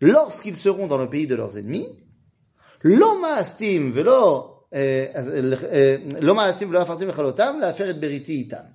[0.00, 1.86] lorsqu'ils seront dans le pays de leurs ennemis,
[2.82, 8.66] lo ma'astim ve'lo euh, euh, lo ma'astim ve'lo afartim lechalotam la'afer et beriti itam.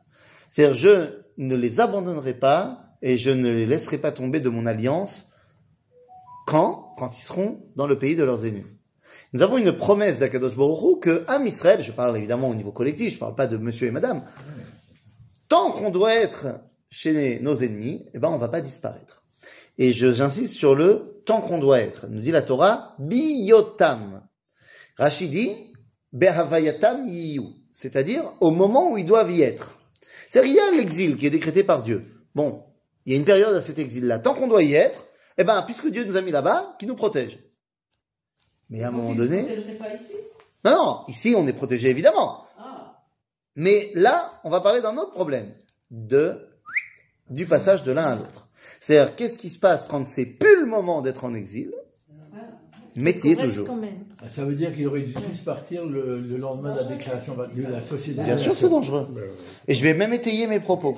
[0.49, 4.65] C'est-à-dire, je ne les abandonnerai pas et je ne les laisserai pas tomber de mon
[4.65, 5.26] alliance
[6.47, 8.65] quand Quand ils seront dans le pays de leurs ennemis.
[9.33, 13.13] Nous avons une promesse d'Akadosh Baruch que Am Israël, je parle évidemment au niveau collectif,
[13.13, 14.23] je parle pas de monsieur et madame,
[15.49, 16.47] tant qu'on doit être
[16.89, 19.23] chez nos ennemis, eh ben on va pas disparaître.
[19.77, 22.07] Et j'insiste sur le tant qu'on doit être.
[22.07, 24.23] Nous dit la Torah, biyotam.
[24.97, 25.51] Rachid dit,
[26.13, 27.43] behavayatam yiyu.
[27.73, 29.77] C'est-à-dire au moment où ils doivent y être.
[30.29, 32.05] C'est-à-dire, il y a l'exil qui est décrété par Dieu.
[32.33, 32.63] Bon,
[33.05, 34.19] il y a une période à cet exil-là.
[34.19, 35.06] Tant qu'on doit y être,
[35.38, 37.39] eh ben, puisque Dieu nous a mis là-bas, qui nous protège.
[38.69, 39.43] Mais à un moment donné,
[39.80, 40.13] pas ici?
[40.65, 42.43] Non, non, ici on est protégé évidemment.
[42.60, 43.02] Ah.
[43.56, 45.54] Mais là, on va parler d'un autre problème,
[45.91, 46.50] de,
[47.30, 48.50] du passage de l'un à l'autre.
[48.82, 51.73] C'est-à-dire, qu'est-ce qui se passe quand c'est plus le moment d'être en exil?
[52.95, 53.67] Métier Correct toujours.
[53.67, 54.06] quand même.
[54.23, 57.36] Ah, Ça veut dire qu'il aurait dû tous partir le, le lendemain de la déclaration
[57.38, 58.23] de la société.
[58.23, 59.08] Bien sûr, c'est dangereux.
[59.67, 60.97] Et je vais même étayer mes propos.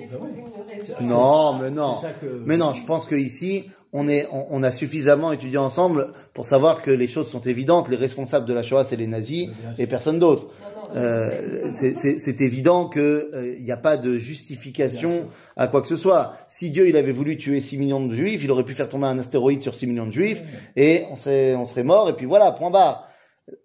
[1.02, 1.97] Non, mais non.
[2.21, 6.13] Que- Mais non, je pense que ici, on est, on, on a suffisamment étudié ensemble
[6.34, 7.89] pour savoir que les choses sont évidentes.
[7.89, 10.47] Les responsables de la Shoah, c'est les nazis et personne d'autre.
[10.95, 16.34] Euh, c'est- évident que il n'y a pas de justification à quoi que ce soit.
[16.47, 19.06] Si Dieu il avait voulu tuer 6 millions de juifs, il aurait pu faire tomber
[19.08, 20.41] un astéroïde sur 6 millions de juifs
[20.75, 23.08] et on serait, on serait mort et puis voilà, point barre.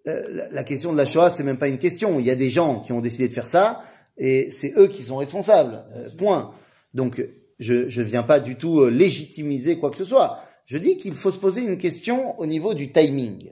[0.07, 2.19] Euh, la, la question de la Shoah, c'est même pas une question.
[2.19, 3.81] Il y a des gens qui ont décidé de faire ça
[4.17, 5.83] et c'est eux qui sont responsables.
[5.95, 6.51] Euh, point.
[6.93, 7.23] Donc
[7.59, 10.41] je je viens pas du tout euh, légitimiser quoi que ce soit.
[10.65, 13.51] Je dis qu'il faut se poser une question au niveau du timing.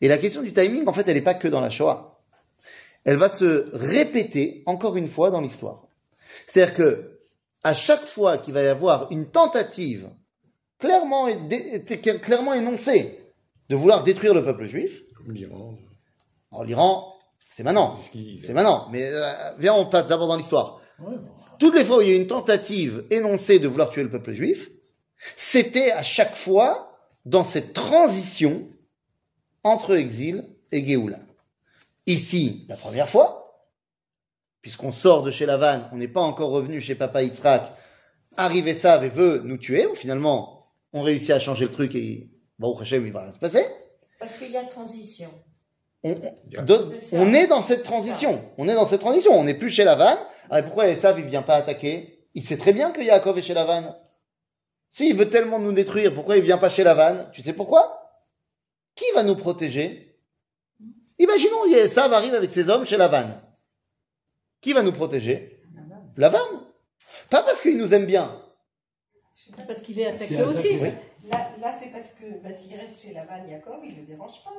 [0.00, 2.18] Et la question du timing, en fait, elle n'est pas que dans la Shoah
[3.08, 5.86] elle va se répéter encore une fois dans l'histoire.
[6.46, 7.20] C'est-à-dire que
[7.64, 10.10] à chaque fois qu'il va y avoir une tentative
[10.78, 11.80] clairement, et
[12.20, 13.18] clairement énoncée
[13.70, 15.78] de vouloir détruire le peuple juif, comme l'Iran.
[16.50, 18.88] en l'Iran, c'est maintenant, c'est maintenant.
[18.92, 20.80] Mais euh, viens, on passe d'abord dans l'histoire.
[20.98, 21.32] Ouais, bon.
[21.58, 24.32] Toutes les fois où il y a une tentative énoncée de vouloir tuer le peuple
[24.32, 24.70] juif,
[25.36, 28.68] c'était à chaque fois dans cette transition
[29.64, 31.18] entre exil et Géoula.
[32.06, 33.68] Ici, la première fois,
[34.62, 37.72] puisqu'on sort de chez Lavan, on n'est pas encore revenu chez Papa Yitzhak,
[38.36, 42.78] arrive Esav et veut nous tuer, finalement, on réussit à changer le truc et, bon,
[42.78, 43.64] Hachem, il va rien se passer.
[44.18, 45.30] Parce qu'il y a transition.
[46.04, 46.14] On,
[46.50, 46.62] Yeah.
[46.62, 47.16] de- C'est ça.
[47.20, 48.42] on est dans cette transition.
[48.56, 49.32] On est dans cette transition.
[49.32, 50.16] On n'est plus chez Lavan.
[50.50, 52.24] Alors pourquoi Esav, il vient pas attaquer?
[52.34, 53.96] Il sait très bien que Yaakov est chez Lavan.
[54.90, 58.22] S'il veut tellement nous détruire, pourquoi il vient pas chez Lavan Tu sais pourquoi?
[58.94, 60.16] Qui va nous protéger?
[61.18, 63.26] Imaginons, Esav arrive avec ses hommes chez Lavan.
[64.60, 65.62] Qui va nous protéger?
[66.16, 66.38] Lavan.
[67.28, 68.40] Pas parce qu'il nous aime bien.
[69.66, 70.58] Parce qu'il est attaqué aussi.
[70.68, 70.78] attaqué.
[70.80, 71.28] Oui.
[71.30, 74.42] Là, là c'est parce que bah, s'il reste chez Lavan Yaakov, il ne le dérange
[74.44, 74.50] pas.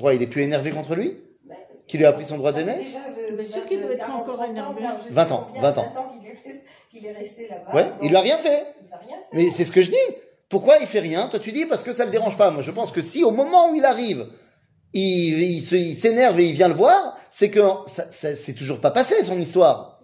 [0.00, 2.64] Pourquoi il est plus énervé contre lui Mais- Qui lui a pris son droit euh,
[2.64, 4.80] Bien sûr qu'il doit être 40, encore 30 ans, énervé.
[4.82, 5.92] là, je sais 20 ans, combien, 20 ans.
[6.90, 7.74] qu'il est, resté- là-bas.
[7.74, 8.66] Ouais, il lui a rien fait.
[8.80, 9.36] Il.
[9.36, 10.16] Mais c'est ce que je dis.
[10.48, 11.28] Pourquoi il fait rien?
[11.28, 12.50] Toi, tu dis parce que ça le dérange pas.
[12.50, 14.26] Moi, je pense que si au moment où il arrive,
[14.94, 17.60] il, il il s'énerve et il vient le voir, c'est que
[17.94, 20.00] ça, ça- c'est toujours pas passé son histoire.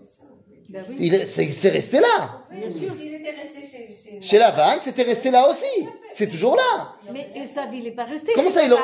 [0.68, 0.80] Bah.
[0.98, 2.42] Il est- c'est c'est resté là.
[2.50, 2.94] Bien mais sûr.
[3.00, 5.88] S'il était resté chez, chez, Chez Lavan, c'était resté là aussi.
[6.16, 6.92] C'est toujours là.
[7.14, 8.74] Mais Esav, il n'est pas resté Comment chez ça, il.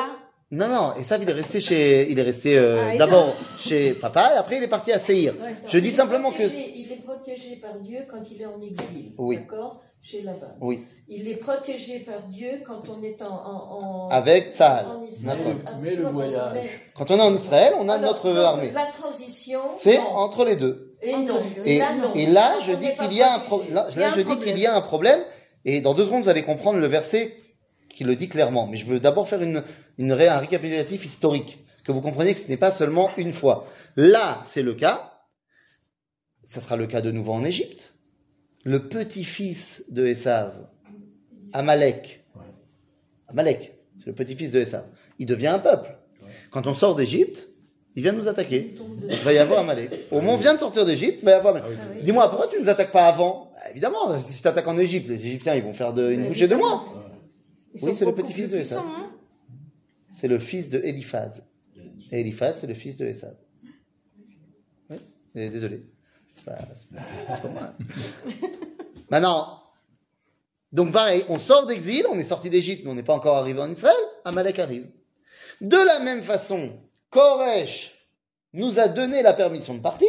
[0.59, 0.93] Non, non.
[0.99, 4.37] Et ça, il est resté chez, il est resté euh, Ah, d'abord chez papa et
[4.37, 5.33] après il est parti à Seir.
[5.33, 5.55] Ouais.
[5.67, 9.13] Je dis simplement que Il est protégé par Dieu quand il est en exil.
[9.17, 9.37] Oui.
[9.37, 10.53] D'accord Chez Laban.
[10.61, 13.25] oui, Il est protégé par Dieu quand on est en.
[13.53, 14.85] en, en- avec Tzahal.
[14.95, 15.37] en Israël.
[15.81, 16.57] Mais le quand on voyage.
[16.57, 18.71] est- Quand on est en Israël, on a Alors, notre donc, armée.
[18.71, 19.61] La transition.
[19.81, 20.95] C'est entre les deux.
[21.01, 21.39] Et non.
[21.65, 22.13] Et, là, non.
[22.13, 23.73] et là, Quand je dis qu'il y a un problème.
[23.73, 25.19] Là, je dis qu'il y a un problème.
[25.65, 27.33] Et dans deux secondes, vous allez comprendre le verset
[27.93, 28.67] qui le dit clairement.
[28.67, 29.63] Mais je veux d'abord faire une,
[29.97, 31.59] une, ré- un récapitulatif historique.
[31.85, 33.67] Que vous compreniez que ce n'est pas seulement une fois.
[33.97, 35.11] Là, c'est le cas.
[36.43, 37.93] Ça sera le cas de nouveau en Égypte.
[38.63, 40.53] Le petit-fils de Esav,
[41.51, 42.23] Amalek.
[43.27, 44.85] Amalek, c'est le petit-fils de Esav.
[45.19, 45.95] Il devient un peuple.
[46.51, 47.49] Quand on sort d'Égypte,
[47.95, 48.75] il vient nous attaquer.
[49.09, 49.91] Il va y avoir Amalek.
[50.11, 51.77] Au moment où on vient de sortir d'Égypte, il va y avoir Amalek.
[51.81, 52.01] Ah oui.
[52.03, 53.51] Dis-moi, pourquoi tu ne nous attaques pas avant?
[53.55, 56.47] Bah, Évidemment, si je t'attaque en Égypte, les Égyptiens, ils vont faire de, une bouchée
[56.47, 56.85] de moi.
[57.81, 58.79] Oui, c'est le petit-fils de Esav.
[58.85, 59.09] hein.
[60.11, 61.41] C'est le fils de Eliphaz.
[62.11, 63.35] Et Eliphaz, c'est le fils de Esav.
[64.89, 64.97] Oui,
[65.35, 65.83] et désolé.
[66.35, 66.57] C'est pas,
[67.51, 67.73] moi.
[69.09, 69.59] Maintenant,
[70.71, 73.59] donc pareil, on sort d'exil, on est sorti d'Égypte, mais on n'est pas encore arrivé
[73.59, 73.95] en Israël.
[74.25, 74.87] Amalek arrive.
[75.61, 78.07] De la même façon, Koresh
[78.53, 80.07] nous a donné la permission de partir,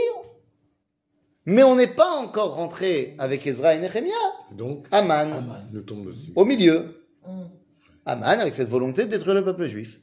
[1.47, 4.13] mais on n'est pas encore rentré avec Ezra et Nehemiah.
[4.53, 5.65] Donc, Aman, Aman.
[5.71, 6.33] il nous tombe dessus.
[6.35, 7.04] au milieu.
[7.27, 7.49] Hum.
[8.07, 9.99] Aman avec cette volonté de détruire le peuple juif.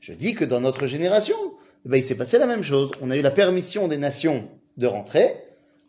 [0.00, 1.36] Je dis que dans notre génération,
[1.84, 2.90] eh ben, il s'est passé la même chose.
[3.00, 5.34] On a eu la permission des nations de rentrer.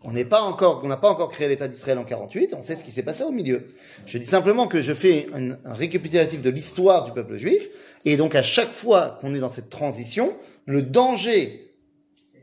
[0.03, 2.55] On n'est pas encore, on n'a pas encore créé l'État d'Israël en 48.
[2.57, 3.67] On sait ce qui s'est passé au milieu.
[4.07, 7.69] Je dis simplement que je fais un, récapitulatif de l'histoire du peuple juif.
[8.05, 11.71] Et donc, à chaque fois qu'on est dans cette transition, le danger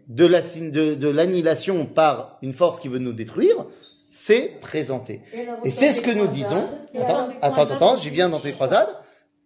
[0.06, 3.66] de l'annihilation par une force qui veut nous détruire,
[4.10, 5.20] c'est présenté.
[5.64, 6.68] Et, c'est ce que nous disons.
[6.98, 8.88] Attends, attends, attends, j'y viens dans tes croisades.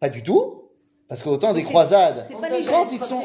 [0.00, 0.58] Pas du tout.
[1.08, 2.26] Parce qu'autant des croisades,
[2.68, 3.22] Quand ils sont-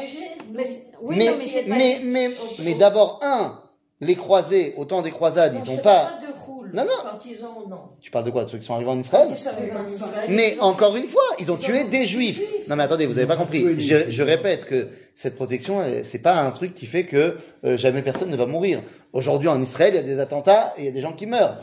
[0.52, 0.64] Mais,
[1.02, 3.60] mais, non, mais c'est pas mais, mais, mais d'abord, un,
[4.00, 6.04] les croisés, autant des croisades, Non, ils je n'ont pas.
[6.06, 6.70] parle de roule.
[6.74, 6.90] Non, non.
[7.02, 7.80] Quand ils ont, non.
[8.00, 8.44] Tu parles de quoi?
[8.44, 9.28] De ceux qui sont arrivés en Israël?
[9.30, 12.04] Ils sont arrivés en Israël, Mais encore une fois, ils ont Ils tué ont des
[12.06, 12.42] juifs.
[12.68, 13.78] Non mais attendez, vous avez pas compris.
[13.80, 17.76] Je, je répète que cette protection, euh, c'est pas un truc qui fait que euh,
[17.78, 18.80] jamais personne ne va mourir.
[19.12, 21.26] Aujourd'hui, en Israël, il y a des attentats et il y a des gens qui
[21.26, 21.56] meurent.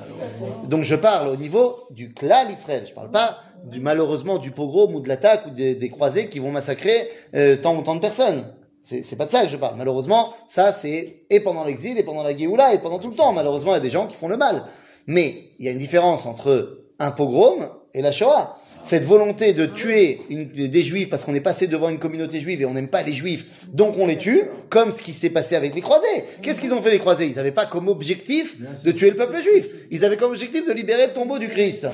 [0.63, 2.85] Donc, je parle au niveau du clan Israël.
[2.87, 6.51] Je parle pas, du, malheureusement, du pogrom ou de l'attaque ou des, croisés qui vont
[6.51, 8.51] massacrer euh, tant ou tant de personnes.
[8.81, 9.75] C'est c'est pas de ça que je parle.
[9.77, 13.31] Malheureusement, ça, c'est et pendant l'exil, et pendant la Géoula, et pendant tout le temps.
[13.31, 14.63] Malheureusement, il y a des gens qui font le mal.
[15.05, 18.57] Mais il y a une différence entre un pogrom et la Shoah.
[18.87, 22.65] Cette volonté de tuer des juifs parce qu'on est passé devant une communauté juive et
[22.65, 25.73] on n'aime pas les juifs, donc on les tue, comme ce qui s'est passé avec
[25.73, 26.23] les croisés.
[26.41, 27.25] Qu'est-ce qu'ils ont fait les croisés?
[27.25, 29.67] Ils n'avaient pas comme objectif de tuer le peuple juif.
[29.89, 31.87] Ils avaient comme objectif de libérer le tombeau du Christ.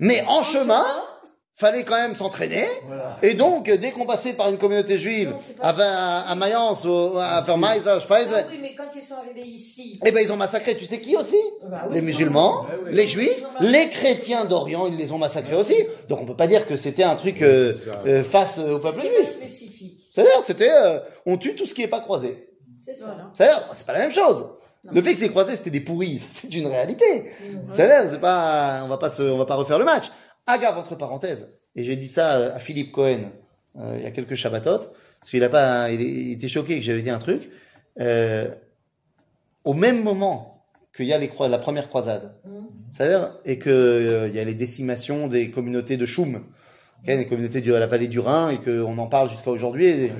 [0.00, 0.84] Mais en chemin,
[1.56, 2.64] fallait quand même s'entraîner.
[2.86, 3.18] Voilà.
[3.22, 7.16] Et donc, dès qu'on passait par une communauté juive, Non, à, à, à Mayence, au-
[7.18, 10.76] à Speise, Ah oui, mais quand ils sont arrivés ici, eh ben, ils ont massacré,
[10.76, 11.36] tu sais qui aussi
[11.68, 15.76] bah oui, Les musulmans, les juifs, les chrétiens d'Orient, ils les ont massacrés aussi.
[16.08, 17.74] Donc on peut pas dire que c'était un truc euh,
[18.06, 19.38] euh, face au peuple juif.
[20.12, 22.48] C'est-à-dire, c'était, euh, on tue tout ce qui est pas croisé.
[22.84, 23.16] C'est ça.
[23.32, 24.46] C'est-à-dire, c'est pas la même chose.
[24.92, 27.32] Le fait que c'est croisé, c'était des pourris, c'est une réalité.
[27.72, 30.10] C'est-à-dire, c'est pas, on va pas se, on va pas refaire le match.
[30.46, 31.48] Agave entre parenthèses.
[31.76, 33.30] Et j'ai dit ça euh, à Philippe Cohen
[33.78, 36.82] euh, il y a quelques Shabbatot, parce qu'il a pas, il, il était choqué que
[36.84, 37.50] j'avais dit un truc.
[38.00, 38.48] Euh,
[39.64, 42.66] au même moment qu'il y a les croi- la première croisade, Mhm.
[42.92, 47.26] c'est-à-dire et que euh, il y a les décimations des communautés de Choum, ok, des
[47.26, 49.92] communautés de la vallée du Rhin, et qu'on en parle jusqu'à aujourd'hui.
[49.92, 50.12] les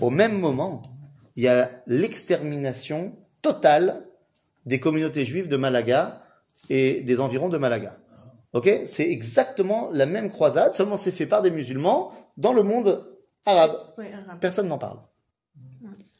[0.00, 0.82] au même moment,
[1.36, 4.02] il y a l'extermination totale
[4.66, 6.22] des communautés juives de Malaga
[6.68, 7.96] et des environs de Malaga.
[8.54, 13.06] Ok C'est exactement la même croisade, seulement c'est fait par des musulmans dans le monde
[13.44, 13.76] arabe.
[13.98, 14.40] Oui, arabe.
[14.40, 14.98] Personne n'en parle.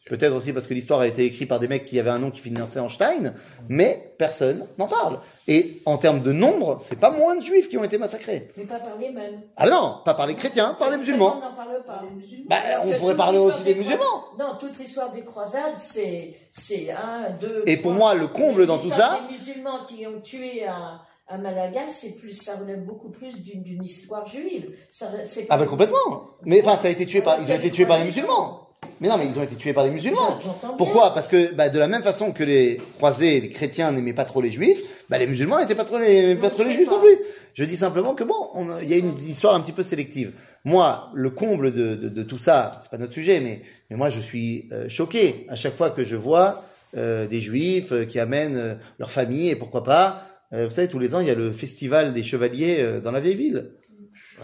[0.08, 2.30] Peut-être aussi parce que l'histoire a été écrite par des mecs qui avaient un nom
[2.30, 3.34] qui finissait en Stein,
[3.68, 5.20] mais personne n'en parle.
[5.46, 8.50] Et en termes de nombre, c'est pas moins de juifs qui ont été massacrés.
[8.56, 9.42] Mais pas par les mêmes.
[9.58, 11.34] Ah non, pas par les chrétiens, par les On musulmans.
[11.34, 12.02] n'en parle pas.
[12.48, 14.24] Bah, on pourrait parler aussi des musulmans.
[14.38, 17.62] Non, toute l'histoire des croisades, c'est c'est un, deux.
[17.66, 18.12] Et pour trois.
[18.12, 22.16] moi, le comble dans tout ça, Des musulmans qui ont tué à, à Malaga, c'est
[22.16, 24.70] plus, ça relève beaucoup plus d'une d'une histoire juive.
[24.90, 26.30] Ça, c'est Ah ben complètement.
[26.44, 28.64] Mais enfin, ça a été tué par, ils ont été tués par les musulmans.
[29.00, 30.38] Mais non, mais ils ont été tués par les musulmans.
[30.76, 31.14] Pourquoi?
[31.14, 34.40] Parce que bah, de la même façon que les croisés, les chrétiens n'aimaient pas trop
[34.40, 36.96] les juifs, bah, les musulmans n'étaient pas trop les, pas trop les juifs pas.
[36.96, 37.16] non plus.
[37.54, 38.50] Je dis simplement que bon,
[38.82, 40.32] il y a une histoire un petit peu sélective.
[40.64, 44.08] Moi, le comble de, de, de tout ça, c'est pas notre sujet, mais, mais moi
[44.08, 46.64] je suis euh, choqué à chaque fois que je vois
[46.96, 50.24] euh, des juifs euh, qui amènent euh, leur famille et pourquoi pas.
[50.52, 53.10] Euh, vous savez, tous les ans, il y a le festival des chevaliers euh, dans
[53.12, 53.72] la vieille ville.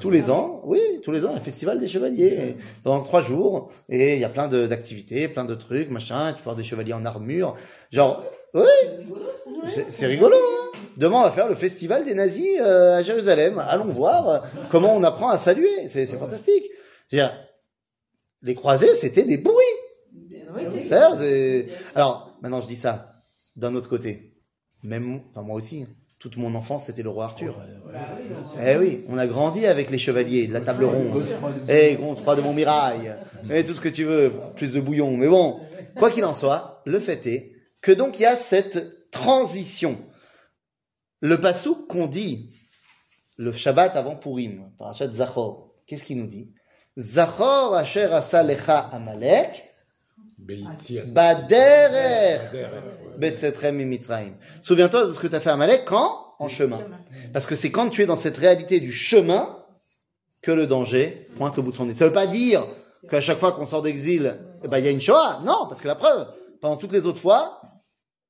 [0.01, 4.15] Tous les ans, oui, tous les ans, un festival des chevaliers, pendant trois jours, et
[4.15, 6.93] il y a plein de- d'activités, plein de trucs, machin, tu peux avoir des chevaliers
[6.95, 7.55] en armure,
[7.93, 8.63] genre, oui,
[9.89, 10.79] c'est rigolo, hein.
[10.97, 15.03] Demain, on va faire le festival des nazis euh, à Jérusalem, allons voir comment on
[15.05, 16.65] apprend à saluer, c'est fantastique.
[17.09, 17.37] C'est-à-dire,
[18.43, 19.63] les croisés, c'était des bourris,
[21.95, 23.13] Alors, maintenant, je dis ça,
[23.57, 24.34] d'un autre côté,
[24.85, 25.87] même, enfin moi aussi,
[26.19, 27.57] toute mon enfance, c'était le roi Arthur.
[27.59, 28.73] Ouais, ouais.
[28.75, 31.27] Eh oui, on a grandi avec les chevaliers de la table ronde.
[31.69, 33.15] Eh, Gontfroid de Montmirail.
[33.51, 35.17] Et tout ce que tu veux, plus de bouillon.
[35.17, 35.61] Mais bon,
[35.97, 39.99] quoi qu'il en soit, le fait est que donc il y a cette transition.
[41.21, 42.55] Le pasouk qu'on dit,
[43.37, 46.53] le Shabbat avant Purim, parachat Zachor, qu'est-ce qu'il nous dit?
[46.97, 49.74] Zachor asher asa lecha amalek.
[51.07, 52.41] Baderer.
[54.63, 56.21] Souviens-toi de ce que tu as fait à Amalek quand?
[56.39, 56.81] En chemin.
[57.33, 59.59] Parce que c'est quand tu es dans cette réalité du chemin
[60.43, 61.95] que le danger pointe au bout de son nez.
[61.95, 62.67] Ça veut pas dire
[63.09, 65.41] qu'à chaque fois qu'on sort d'exil, eh ben, il y a une Shoah.
[65.45, 66.27] Non, parce que la preuve,
[66.61, 67.61] pendant toutes les autres fois,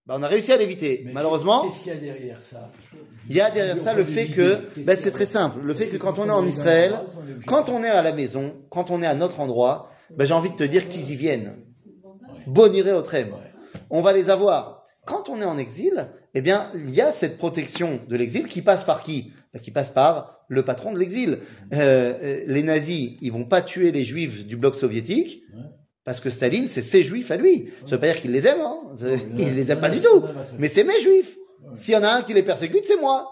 [0.06, 1.02] ben, on a réussi à l'éviter.
[1.06, 2.70] Mais Malheureusement, Qu'est-ce qu'il y a derrière ça?
[3.28, 5.96] il y a derrière ça le fait que, ben, c'est très simple, le fait que
[5.96, 7.00] quand on est en Israël,
[7.46, 10.50] quand on est à la maison, quand on est à notre endroit, ben, j'ai envie
[10.50, 11.56] de te dire qu'ils y viennent.
[12.46, 13.02] Boniré au.
[13.90, 14.84] On va les avoir.
[15.04, 18.62] Quand on est en exil, eh bien, il y a cette protection de l'exil qui
[18.62, 19.32] passe par qui?
[19.52, 21.38] Ben, Qui passe par le patron de l'exil.
[21.72, 25.42] Euh, euh, les nazis, ils vont pas tuer les juifs du bloc soviétique
[26.04, 27.70] parce que Staline, c'est ses juifs à lui.
[27.86, 28.80] Ça veut pas dire qu'il les aime, hein.
[29.38, 30.22] Il les aime pas du tout.
[30.58, 31.36] Mais c'est mes juifs.
[31.76, 33.30] S'il y en a un qui les persécute, c'est moi.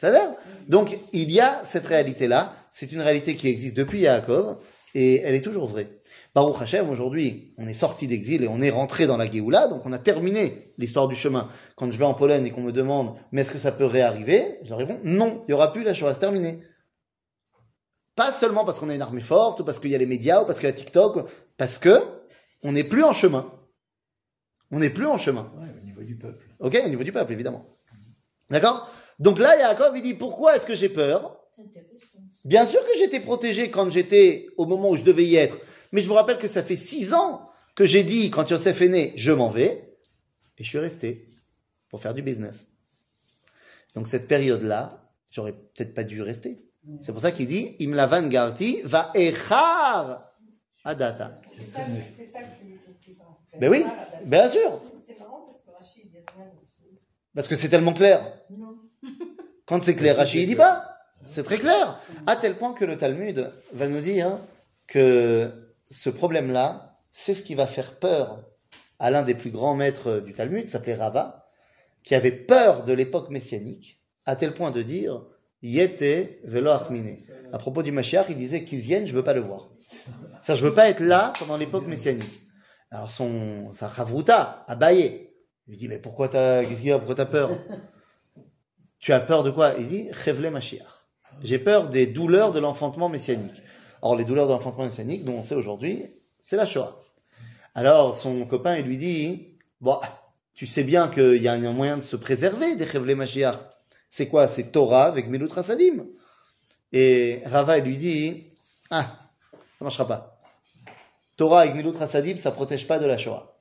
[0.00, 0.34] Ça dire
[0.68, 2.54] Donc, il y a cette réalité-là.
[2.70, 4.56] C'est une réalité qui existe depuis Yaakov
[4.94, 5.99] et elle est toujours vraie.
[6.34, 9.82] Baruch Hashem, aujourd'hui, on est sorti d'exil et on est rentré dans la Géoula, donc
[9.84, 11.48] on a terminé l'histoire du chemin.
[11.74, 14.58] Quand je vais en Pologne et qu'on me demande, mais est-ce que ça peut réarriver?
[14.62, 16.62] Je leur réponds, non, il n'y aura plus la Shoah, c'est terminé.
[18.14, 20.42] Pas seulement parce qu'on a une armée forte, ou parce qu'il y a les médias,
[20.42, 21.98] ou parce qu'il y a TikTok, parce que
[22.62, 23.52] on n'est plus en chemin.
[24.70, 25.50] On n'est plus en chemin.
[25.56, 26.46] Ouais, au niveau du peuple.
[26.60, 27.66] Ok, au niveau du peuple, évidemment.
[28.50, 28.88] D'accord?
[29.18, 31.39] Donc là, Yaakov, il dit, pourquoi est-ce que j'ai peur?
[32.44, 35.58] Bien sûr que j'étais protégé quand j'étais au moment où je devais y être.
[35.92, 38.88] Mais je vous rappelle que ça fait six ans que j'ai dit, quand Yosef est
[38.88, 39.96] né, je m'en vais.
[40.58, 41.26] Et je suis resté
[41.88, 42.68] pour faire du business.
[43.94, 46.62] Donc cette période-là, j'aurais peut-être pas dû rester.
[47.00, 50.32] C'est pour ça qu'il dit Imlavan Garti va echar
[50.84, 51.40] adata.
[51.56, 51.80] C'est ça,
[52.16, 52.38] c'est ça
[53.18, 53.38] grand.
[53.58, 53.84] Ben oui,
[54.24, 54.80] bien sûr.
[55.06, 57.00] C'est marrant parce que Rachid dit rien là-dessus.
[57.34, 58.40] Parce que c'est tellement clair.
[58.50, 58.78] Non.
[59.66, 60.89] Quand c'est clair, Rachid il dit pas.
[61.26, 61.98] C'est très clair.
[62.26, 64.38] À tel point que le Talmud va nous dire
[64.86, 65.50] que
[65.90, 68.44] ce problème-là, c'est ce qui va faire peur
[68.98, 71.48] à l'un des plus grands maîtres du Talmud, s'appelait Rava,
[72.02, 75.22] qui avait peur de l'époque messianique, à tel point de dire
[75.62, 77.18] Yete velo achmine.
[77.52, 79.68] À propos du Mashiach, il disait qu'il vienne, je veux pas le voir.
[80.42, 82.40] C'est-à-dire, je veux pas être là pendant l'époque messianique.
[82.90, 85.28] Alors son, sa chavruta, Abaye,
[85.66, 87.58] il lui dit, mais pourquoi t'as, qu'est-ce qu'il y a, pourquoi t'as peur?
[88.98, 89.74] Tu as peur de quoi?
[89.78, 90.99] Il dit, Chevle Mashiach.
[91.42, 93.62] J'ai peur des douleurs de l'enfantement messianique.
[94.02, 96.06] Or, les douleurs de l'enfantement messianique, dont on sait aujourd'hui,
[96.40, 97.00] c'est la Shoah.
[97.74, 99.48] Alors, son copain, il lui dit,
[99.80, 99.98] bon,
[100.54, 103.58] tu sais bien qu'il y a un moyen de se préserver des Chevle Mashiach.
[104.08, 104.48] C'est quoi?
[104.48, 106.06] C'est Torah avec Milut Rasadim.
[106.92, 108.44] Et Rava, il lui dit,
[108.90, 109.16] ah,
[109.52, 110.40] ça marchera pas.
[111.36, 113.56] Torah avec Milut Rasadim, ça protège pas de la Shoah.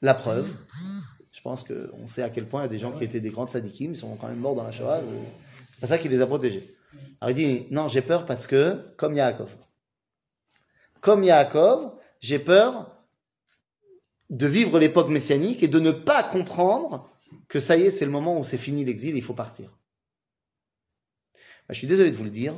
[0.00, 0.48] La preuve,
[1.32, 3.30] je pense qu'on sait à quel point il y a des gens qui étaient des
[3.30, 5.00] grands sadikim, ils sont quand même morts dans la Shoah.
[5.72, 6.74] C'est pas ça qui les a protégés.
[7.20, 9.50] Alors il dit, non, j'ai peur parce que, comme Yaakov.
[11.00, 12.96] Comme Yaakov, j'ai peur
[14.30, 17.10] de vivre l'époque messianique et de ne pas comprendre
[17.48, 19.70] que ça y est, c'est le moment où c'est fini l'exil, il faut partir.
[21.68, 22.54] Bah, je suis désolé de vous le dire,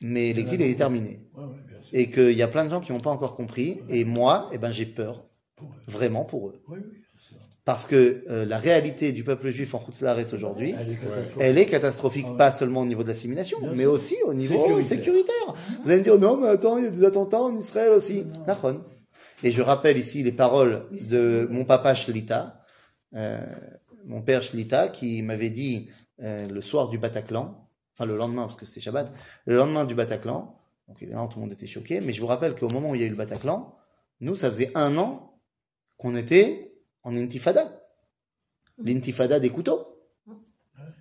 [0.00, 1.20] mais l'exil est terminé.
[1.34, 1.56] Ouais, ouais.
[1.92, 3.80] Et qu'il y a plein de gens qui n'ont pas encore compris.
[3.88, 5.82] Et moi, eh ben, j'ai peur, Pour eux.
[5.86, 6.62] vraiment pour eux.
[6.68, 7.40] Oui, oui, c'est ça.
[7.66, 11.36] Parce que euh, la réalité du peuple juif en Routslaret aujourd'hui, Elle est catastrophique.
[11.40, 12.36] elle est catastrophique, ouais.
[12.36, 13.92] pas seulement au niveau de l'assimilation, mais sûr.
[13.92, 14.86] aussi au niveau sécuritaire.
[14.86, 15.54] Sécuritaire.
[15.82, 18.24] Vous allez me dire, non, mais attends, il y a des attentats en Israël aussi.
[18.46, 18.84] Nahon.
[19.42, 22.62] Et je rappelle ici les paroles de mon papa Shlita,
[23.16, 23.44] euh,
[24.04, 25.90] mon père Shlita, qui m'avait dit
[26.22, 29.12] euh, le soir du Bataclan, enfin le lendemain, parce que c'était Shabbat,
[29.44, 30.56] le lendemain du Bataclan,
[30.86, 33.00] donc évidemment tout le monde était choqué, mais je vous rappelle qu'au moment où il
[33.00, 33.74] y a eu le Bataclan,
[34.20, 35.40] nous, ça faisait un an
[35.96, 36.75] qu'on était
[37.06, 37.68] en intifada.
[38.82, 39.86] L'intifada des couteaux.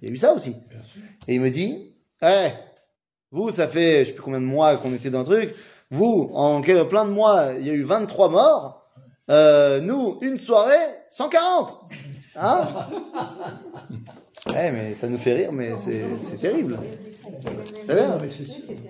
[0.01, 0.55] Il y a eu ça aussi.
[1.27, 2.49] Et il me dit, eh,
[3.31, 5.55] vous, ça fait, je sais plus combien de mois qu'on était dans le truc.
[5.91, 8.85] Vous, en plein de mois, il y a eu 23 morts.
[9.29, 10.73] Euh, nous, une soirée,
[11.09, 11.81] 140.
[12.37, 12.67] Hein
[14.49, 16.77] Eh, mais ça nous fait rire, mais c'est terrible.
[17.83, 17.95] Ça.
[18.09, 18.45] Non, mais c'est-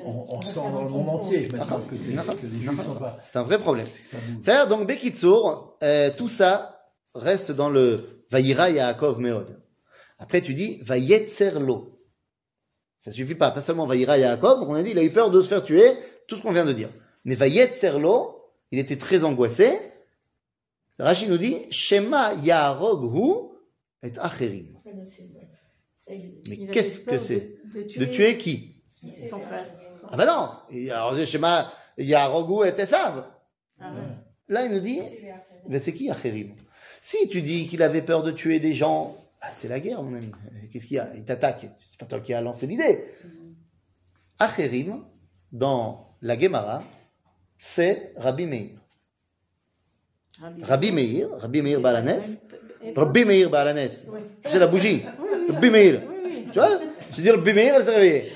[0.05, 3.18] on, on sent dans le monde entier maintenant que, c'est- que les juifs sont pas.
[3.24, 3.88] C'est un vrai problème.
[4.43, 6.74] C'est-à-dire, donc, Bekitsour, euh, tout ça
[7.16, 9.59] reste dans le Vaïra Yaakov Meod.
[10.20, 11.99] Après, tu dis Vayetzer lo.
[12.99, 15.41] Ça suffit pas, pas seulement Vaïra Yaakov, on a dit, il a eu peur de
[15.41, 15.93] se faire tuer,
[16.28, 16.89] tout ce qu'on vient de dire.
[17.24, 19.78] Mais Vayetzer lo, il était très angoissé.
[20.99, 24.78] Rachid nous dit, Shema Yaarog hu et Acherim.
[26.47, 28.82] Mais qu'est-ce que c'est de tuer, De tuer qui?
[29.30, 29.66] son frère.
[30.09, 33.26] Ah ben non Et Alors, Shema Yaarog hu et Esav.
[33.80, 34.01] Ah ouais.
[34.47, 34.99] Là, il nous dit,
[35.68, 36.55] mais c'est qui Acherim?
[37.08, 40.16] Si tu dis qu'il avait peur de tuer des gens, ah, c'est la guerre, mon
[40.16, 40.32] ami.
[40.74, 41.08] Qu'est-ce qu'il y a?
[41.14, 41.68] Il t'attaque.
[41.78, 43.06] C'est pas toi qui as lancé l'idée.
[44.39, 45.03] Acherim,
[45.51, 46.84] dans la Gemara,
[47.60, 48.72] c'est Rabbi Meir.
[50.64, 52.39] Rabbi Meir, Rabbi Meir Balanes,
[52.95, 53.91] Rabbi Meir Balanes.
[54.43, 55.03] Sais la bougie.
[55.47, 56.01] Rabbi Meir.
[56.51, 56.80] Tu vois?
[57.12, 58.32] Je dis Rabbi Meir, elle s'est réveillée.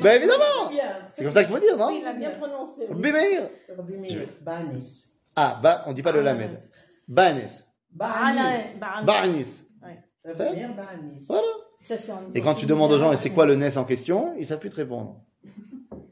[0.00, 0.70] Ben évidemment.
[1.14, 1.88] C'est comme ça qu'il faut dire, non?
[1.88, 2.82] Oui, il a bien prononcé.
[2.82, 2.86] oui.
[2.90, 3.50] Rabbi Meir.
[3.76, 5.06] Rabbi Meir, Banis.
[5.34, 6.60] Ah, bah, on dit pas le lamed.
[7.08, 7.64] Banes.
[9.04, 9.64] Banis.
[11.28, 11.42] Voilà.
[12.34, 14.58] Et quand tu demandes aux gens, et c'est quoi le Nes en question, ils savent
[14.58, 15.22] plus te répondre.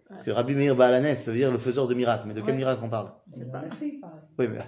[0.09, 2.25] Parce que Rabbi Meir Baalanes, ça veut dire le faiseur de miracles.
[2.27, 3.13] Mais de quel miracle on parle.
[4.39, 4.59] Oui, mais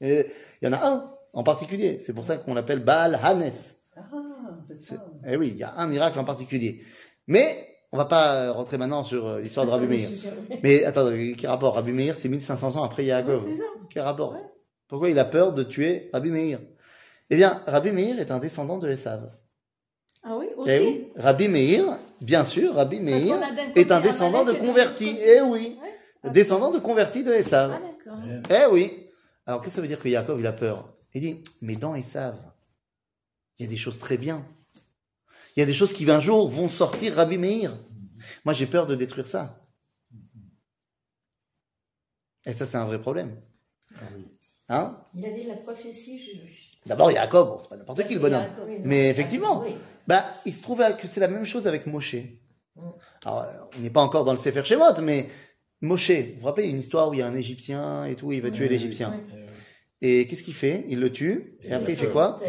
[0.60, 1.98] il y en a un en particulier.
[1.98, 3.52] C'est pour ça qu'on l'appelle Baal Hanes.
[3.96, 4.02] Ah,
[4.62, 5.06] c'est C'est- ça.
[5.26, 6.82] Eh oui, il y a un miracle en particulier.
[7.26, 10.08] Mais on va pas rentrer maintenant sur euh, l'histoire de Rabbi Meir.
[10.62, 11.74] Mais attends, quel rapport?
[11.74, 13.44] Rabbi Meir, c'est 1500 ans après Yaakov.
[13.46, 13.64] Oui, c'est ça.
[13.88, 14.32] Quel rapport?
[14.32, 14.40] Ouais.
[14.88, 16.60] Pourquoi il a peur de tuer Rabbi Meir?
[17.30, 19.32] Eh bien, Rabbi Meir est un descendant de Esav.
[20.22, 20.70] Ah oui, aussi.
[20.70, 23.38] Eh oui, Rabbi Meir, bien sûr, Rabbi Meir
[23.74, 25.18] est un descendant de convertis.
[25.20, 25.78] Eh oui,
[26.24, 26.30] Ouais.
[26.30, 27.80] descendant de convertis de Esav.
[28.06, 28.20] Ah.
[28.50, 29.08] Eh oui.
[29.46, 30.94] Alors, qu'est-ce que ça veut dire que Yaakov, il a peur?
[31.14, 32.36] Il dit, mais dans Esav,
[33.58, 34.46] il y a des choses très bien.
[35.56, 37.72] Il y a des choses qui un jour vont sortir Rabbi Meir.
[38.44, 39.58] Moi, j'ai peur de détruire ça.
[42.44, 43.40] Et ça, c'est un vrai problème.
[43.96, 44.26] Ah oui.
[44.68, 46.70] Hein Il avait la prophétie juge.
[46.86, 48.46] D'abord, Yaakov, bon, c'est pas n'importe qui le bonhomme.
[48.66, 49.62] Oui, Mais effectivement.
[49.64, 49.74] Oui.
[50.06, 52.16] Bah, il se trouve que c'est la même chose avec Moshe.
[52.76, 52.80] Mm.
[53.24, 53.46] Alors,
[53.76, 55.28] on n'est pas encore dans le Sefer Shemot, mais
[55.80, 58.40] Moshe, vous vous rappelez une histoire où il y a un Égyptien et tout, il
[58.40, 59.20] va tuer l'Égyptien.
[60.00, 60.84] Et qu'est-ce qu'il fait?
[60.88, 61.58] Il le tue.
[61.62, 62.40] Et après, il fait quoi?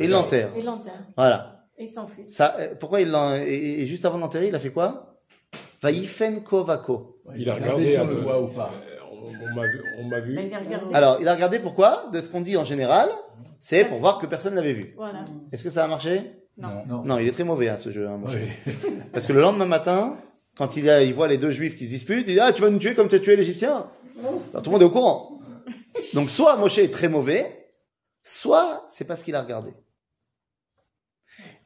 [0.00, 0.50] Il l'enterre.
[0.56, 0.94] Il l'enterre.
[1.16, 1.68] Voilà.
[1.78, 2.24] Et il s'enfuit.
[2.28, 3.34] Ça, euh, pourquoi il l'en...
[3.34, 5.20] Et, juste avant d'enterrer, il a fait quoi?
[5.82, 7.20] Vaïfen kovako.
[7.36, 8.70] Il a regardé un le ou pas?
[9.26, 9.80] On, m'a vu.
[9.98, 10.96] On m'a.
[10.96, 12.08] Alors, il a regardé pourquoi?
[12.12, 13.08] De ce qu'on dit en général,
[13.60, 14.94] c'est pour voir que personne l'avait vu.
[14.96, 15.24] Voilà.
[15.52, 16.20] Est-ce que ça a marché?
[16.56, 16.84] Non.
[16.86, 17.02] Non.
[17.04, 18.06] Non, il est très mauvais, hein, ce jeu.
[18.08, 18.20] hein.
[18.26, 18.72] Oui.
[19.12, 20.18] Parce que le lendemain matin,
[20.56, 22.62] quand il, a- il voit les deux juifs qui se disputent, il dit Ah, tu
[22.62, 25.40] vas nous tuer comme tu as tué l'Égyptien Tout le monde est au courant.
[26.14, 27.68] Donc, soit Moshe est très mauvais,
[28.22, 29.72] soit c'est parce qu'il a regardé.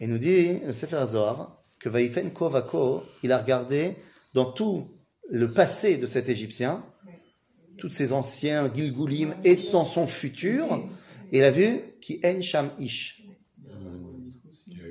[0.00, 3.96] Et nous dit le Sefer Zohar que Vaïfen Kovako, il a regardé
[4.34, 4.88] dans tout
[5.30, 6.82] le passé de cet Égyptien,
[7.78, 9.34] tous ses anciens Gilgulim
[9.72, 10.64] dans son futur,
[11.32, 13.22] et il a vu qui en sham ish,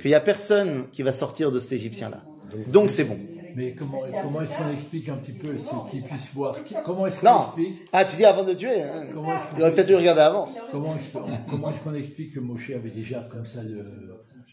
[0.02, 2.24] qu'il n'y a personne qui va sortir de cet Égyptien-là.
[2.68, 3.18] Donc c'est bon.
[3.56, 7.20] Mais comment, comment est-ce qu'on explique un petit peu, c'est qu'ils puissent voir Comment est-ce
[7.22, 7.42] qu'on Non.
[7.42, 9.08] explique Ah, tu dis avant de tuer hein.
[9.12, 10.54] Comment est-ce Il aurait peut-être dû regarder avant.
[10.72, 13.84] Comment est-ce qu'on comment est-ce qu'on explique que Moshe avait déjà comme ça le,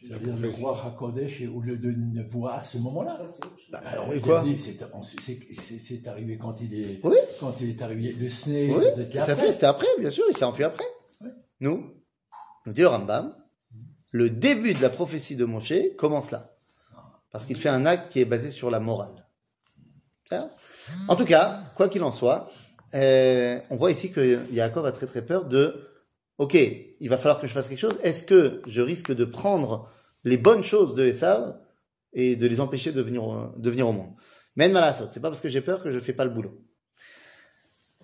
[0.09, 3.19] j'allais dire, le roi Hakodesh ou le de une voix à ce moment-là
[3.71, 7.17] Bah, alors, quoi c'est- arrivé quand il est Oui.
[7.41, 8.77] quand il est arrivé le SNE.
[8.77, 9.37] Oui, c'était tout à après.
[9.37, 10.85] fait, c'était après, bien sûr, il s'est enfui après.
[11.21, 11.31] Ouais.
[11.61, 11.91] Nous,
[12.67, 13.35] nous dit le Rambam,
[14.13, 16.51] le début de la prophétie de Moshe commence là.
[17.31, 19.27] Parce qu'il fait un acte qui est basé sur la morale.
[21.09, 22.51] En tout cas, quoi qu'il en soit,
[22.95, 25.89] euh, on voit ici que Yaakov a très très peur de
[26.38, 27.98] Ok, il va falloir que je fasse quelque chose.
[28.02, 29.90] Est-ce que je risque de prendre
[30.24, 31.56] les bonnes choses de Esav
[32.14, 34.14] et de les empêcher de venir, au- de venir au monde
[34.56, 36.56] Mais malasot, c'est pas parce que j'ai peur que je fais pas le boulot.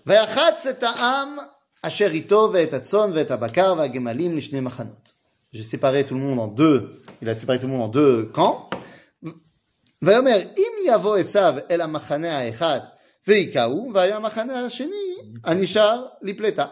[0.05, 1.37] ויחץ את העם
[1.81, 5.11] אשר איתו ואת הצאן ואת הבקר והגמלים לשני מחנות.
[5.53, 6.91] J'ai séparé tout le monde en deux,
[7.21, 8.69] il a séparé tout le monde en deux camps.
[10.01, 12.79] ויאמר, אם יבוא עשיו אל המחנה האחד
[13.27, 16.65] ויקהו, והיה המחנה השני הנשאר לפלטה.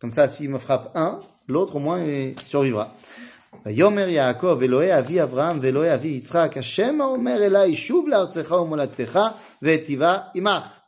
[0.00, 2.94] Comme ça, s'il me frappe un, l'autre au moins il survivra.
[3.66, 9.18] ויאמר יעקב, אלוהי אבי אברהם ואלוהי אבי יצחק, השם האומר אליי, שוב לארצך ומולדתך,
[9.62, 10.80] ואטיבה עמך.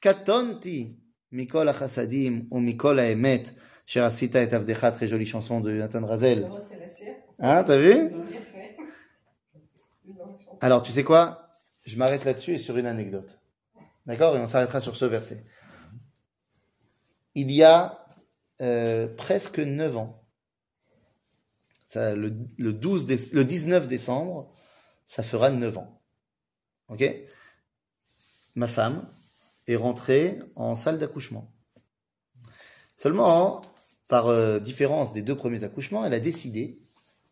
[0.00, 0.96] קטונתי
[1.32, 3.50] מכל החסדים ומכל האמת,
[3.88, 6.40] אשר עשית את עבדך, très jolie chanson de Nathan Razel.
[6.40, 7.14] Le c'est la chair.
[7.38, 8.22] Hein, t'as vu Bien
[8.52, 8.76] fait.
[10.04, 10.58] Dans la chanson.
[10.60, 11.48] Alors, tu sais quoi
[11.84, 13.38] Je m'arrête là-dessus et sur une anecdote.
[14.06, 15.44] D'accord Et on s'arrêtera sur ce verset.
[17.34, 17.97] Il y a
[18.61, 20.23] euh, presque 9 ans,
[21.87, 24.53] ça, le, le 12 déce- le 19 décembre,
[25.07, 26.01] ça fera 9 ans.
[26.89, 27.03] Ok?
[28.55, 29.11] Ma femme
[29.67, 31.51] est rentrée en salle d'accouchement.
[32.95, 33.61] Seulement,
[34.07, 36.79] par euh, différence des deux premiers accouchements, elle a décidé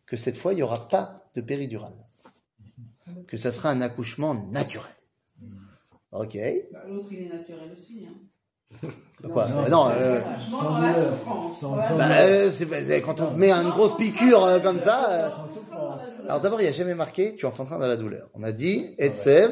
[0.06, 1.94] que cette fois, il n'y aura pas de péridurale
[3.26, 4.92] que ça sera un accouchement naturel.
[6.12, 6.38] Ok?
[6.72, 8.06] Bah, L'autre, il est naturel aussi.
[8.08, 8.14] Hein.
[9.22, 11.64] Bah quoi Non, Bah euh, dans la souffrance.
[11.96, 15.10] Bah, euh, c'est- bah, c'est quand on te met une grosse piqûre euh, comme ça.
[15.10, 15.28] euh.
[16.28, 18.28] Alors d'abord, il n'y a jamais marqué tu enfanteras dans la douleur.
[18.34, 19.50] On a dit Etsev,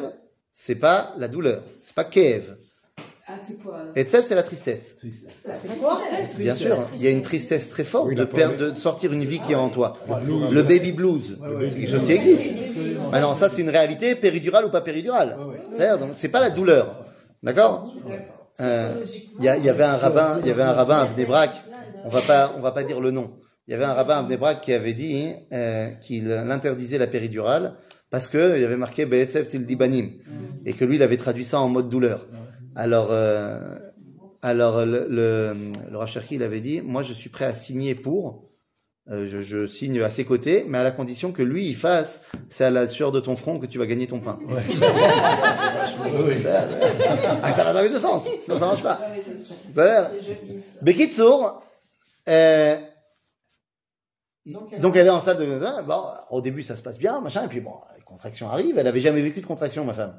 [0.53, 2.57] c'est pas la douleur, c'est pas Kev.
[3.29, 3.57] Ah, c'est
[4.01, 4.95] Etsev, c'est la tristesse.
[5.03, 9.25] C'est Bien sûr, il y a une tristesse très forte de perdre, de sortir une
[9.25, 9.95] vie qui est en toi.
[10.23, 10.51] blues.
[10.53, 11.39] Le baby blues,
[11.69, 12.45] c'est quelque chose qui existe.
[13.11, 15.37] Maintenant, ça, c'est une réalité péridurale ou pas péridurale.
[15.75, 17.05] C'est-à-dire, donc, c'est pas la douleur.
[17.43, 17.93] D'accord
[18.61, 19.05] Euh,
[19.39, 21.09] Il y, avait un rabbin, il y avait un rabbin
[22.05, 23.33] on va pas, on va pas dire le nom.
[23.67, 27.75] Il y avait un rabbin à Bnebrak qui avait dit euh, qu'il interdisait la péridurale
[28.11, 30.13] parce que il avait marqué Be'etzev til dibanim
[30.65, 32.27] et que lui il avait traduit ça en mode douleur.
[32.77, 33.59] Alors, euh,
[34.41, 35.99] alors le, le, le
[36.31, 38.45] il avait dit, moi je suis prêt à signer pour,
[39.09, 42.21] euh, je, je signe à ses côtés, mais à la condition que lui il fasse,
[42.51, 44.37] c'est à la sueur de ton front que tu vas gagner ton pain.
[44.49, 44.63] Ouais.
[47.43, 49.01] Ah, ça va dans les deux sens, sinon ça marche pas.
[49.71, 50.11] Ça.
[50.83, 51.63] Bekitsour,
[52.29, 52.77] euh,
[54.47, 55.83] Donc, donc elle est en salle de.
[55.87, 58.79] Bon, au début ça se passe bien, machin, et puis bon, les contractions arrivent.
[58.79, 60.15] Elle avait jamais vécu de contractions, ma femme,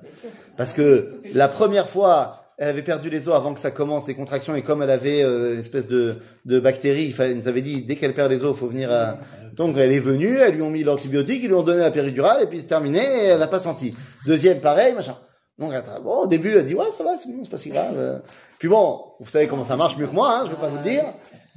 [0.56, 4.16] parce que la première fois, elle avait perdu les os avant que ça commence les
[4.16, 7.48] contractions, et comme elle avait euh, une espèce de, de bactérie, il fallait, elle nous
[7.48, 8.92] avait dit dès qu'elle perd les os, il faut venir.
[8.92, 9.18] À...
[9.54, 12.44] Donc elle est venue, elles lui ont mis l'antibiotique, ils lui ont donné la péridurale,
[12.44, 13.96] et puis c'est terminé, et elle n'a pas senti.
[14.26, 15.18] Deuxième, pareil, machin.
[15.60, 17.70] Donc attends, bon, au début, elle dit ouais, ça va, c'est bon, c'est pas si
[17.70, 18.22] grave.
[18.60, 20.78] Puis bon, vous savez comment ça marche mieux que moi, hein, je vais pas vous
[20.78, 21.04] le dire.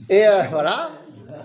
[0.09, 0.91] Et euh, voilà,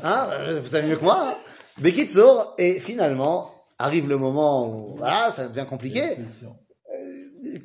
[0.03, 1.30] hein, euh, vous savez mieux que moi.
[1.30, 1.36] Hein.
[1.82, 6.01] Bekitsour, et finalement, arrive le moment où, voilà, ça devient compliqué.
[6.01, 7.60] Euh,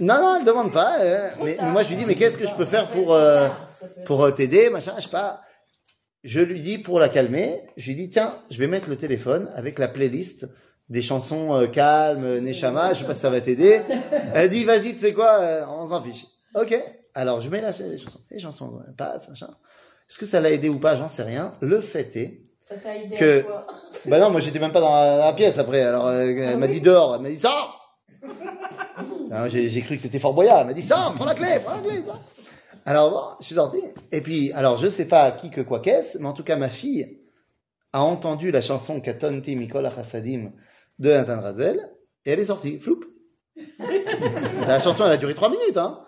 [0.00, 0.98] Non, non, elle demande pas.
[1.00, 3.48] euh, mais, mais moi, je lui dis, mais qu'est-ce que je peux faire pour, euh,
[4.06, 5.40] pour euh, t'aider, machin, je sais pas.
[6.24, 9.50] Je lui dis, pour la calmer, je lui dis, tiens, je vais mettre le téléphone
[9.54, 10.46] avec la playlist
[10.88, 13.80] des chansons euh, calmes, Neshama, je sais pas si ça va t'aider.
[14.34, 16.26] Elle dit, vas-y, tu sais quoi, euh, on s'en fiche.
[16.54, 16.74] Ok.
[17.14, 19.50] alors je mets la les chansons, les chansons elles passent, machin.
[20.08, 21.54] Est-ce que ça l'a aidé ou pas J'en sais rien.
[21.60, 22.40] Le fait est,
[23.18, 23.44] Que-
[24.06, 25.82] bah non, moi j'étais même pas dans la, la pièce après.
[25.82, 27.98] Alors euh, elle m'a dit dehors, elle m'a dit sors.
[29.30, 30.60] Alors, J'ai cru que c'était Fort Boyard.
[30.60, 32.20] Elle m'a dit sors, prends la clé, prends la clé, sors.
[32.86, 33.82] Alors bon, je suis sorti.
[34.12, 36.70] Et puis, alors je sais pas qui que quoi qu'est-ce, mais en tout cas ma
[36.70, 37.20] fille
[37.92, 40.52] a entendu la chanson Katonti Mikola Chassadim
[40.98, 41.80] de Nathan Razel
[42.24, 43.00] et elle est sortie, floup.
[44.66, 45.76] la chanson elle a duré trois minutes.
[45.76, 46.00] Hein.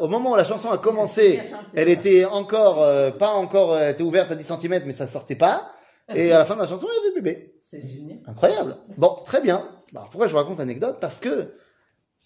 [0.00, 1.40] Au moment où la chanson a commencé,
[1.74, 5.08] elle était encore euh, pas encore, euh, elle était ouverte à 10 cm, mais ça
[5.08, 5.72] sortait pas.
[6.14, 7.54] Et à la fin de la chanson, il y avait bébé.
[7.62, 8.18] C'est génial.
[8.26, 8.76] Incroyable.
[8.98, 9.68] Bon, très bien.
[9.94, 10.98] Alors, pourquoi je vous raconte l'anecdote?
[11.00, 11.54] Parce que,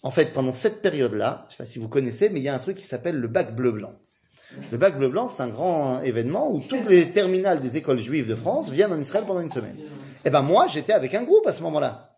[0.01, 2.55] en fait, pendant cette période-là, je sais pas si vous connaissez, mais il y a
[2.55, 3.93] un truc qui s'appelle le bac bleu-blanc.
[4.71, 8.35] Le bac bleu-blanc, c'est un grand événement où toutes les terminales des écoles juives de
[8.35, 9.77] France viennent en Israël pendant une semaine.
[10.25, 12.15] Et ben moi, j'étais avec un groupe à ce moment-là.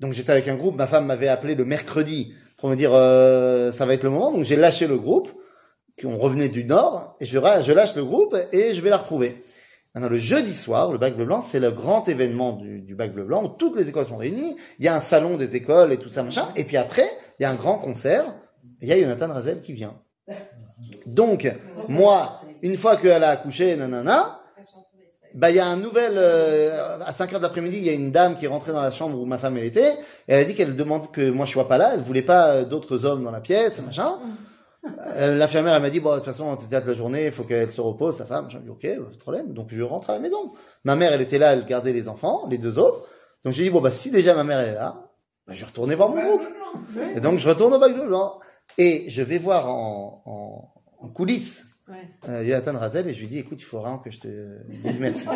[0.00, 3.70] Donc j'étais avec un groupe, ma femme m'avait appelé le mercredi pour me dire euh,
[3.72, 4.30] ça va être le moment.
[4.30, 5.30] Donc j'ai lâché le groupe,
[6.04, 9.44] on revenait du nord, et je lâche le groupe et je vais la retrouver.
[9.94, 13.12] Maintenant, le jeudi soir, le bac bleu blanc, c'est le grand événement du, du bac
[13.12, 14.56] bleu blanc où toutes les écoles sont réunies.
[14.78, 16.48] Il y a un salon des écoles et tout ça, machin.
[16.56, 17.06] Et puis après,
[17.38, 18.24] il y a un grand concert.
[18.80, 19.94] Et il y a Jonathan Razel qui vient.
[21.06, 21.50] Donc,
[21.88, 24.40] moi, une fois qu'elle a accouché, nanana,
[25.34, 27.92] bah, il y a un nouvel, euh, à 5 heures de l'après-midi, il y a
[27.92, 29.94] une dame qui est rentrée dans la chambre où ma femme elle était, et
[30.28, 32.64] elle a dit qu'elle demande que moi je sois pas là, elle voulait pas euh,
[32.64, 34.18] d'autres hommes dans la pièce, machin.
[35.16, 37.44] Euh, L'infirmière, elle m'a dit, bon, de toute façon, t'es toute la journée, il faut
[37.44, 38.48] qu'elle se repose, ta femme.
[38.50, 39.52] J'ai dit, ok, pas de problème.
[39.54, 40.52] Donc, je rentre à la maison.
[40.84, 43.04] Ma mère, elle était là, elle gardait les enfants, les deux autres.
[43.44, 45.10] Donc, j'ai dit, bon, bah, si déjà ma mère, elle est là,
[45.46, 46.42] bah, je vais retourner voir mon groupe.
[47.14, 48.38] Et donc, je retourne au bac bleu blanc.
[48.78, 51.96] Et je vais voir en, en, en coulisses Ouais.
[52.30, 54.28] euh, Jonathan Razel et je lui dis, écoute, il faut vraiment que je te
[54.68, 55.26] dise merci.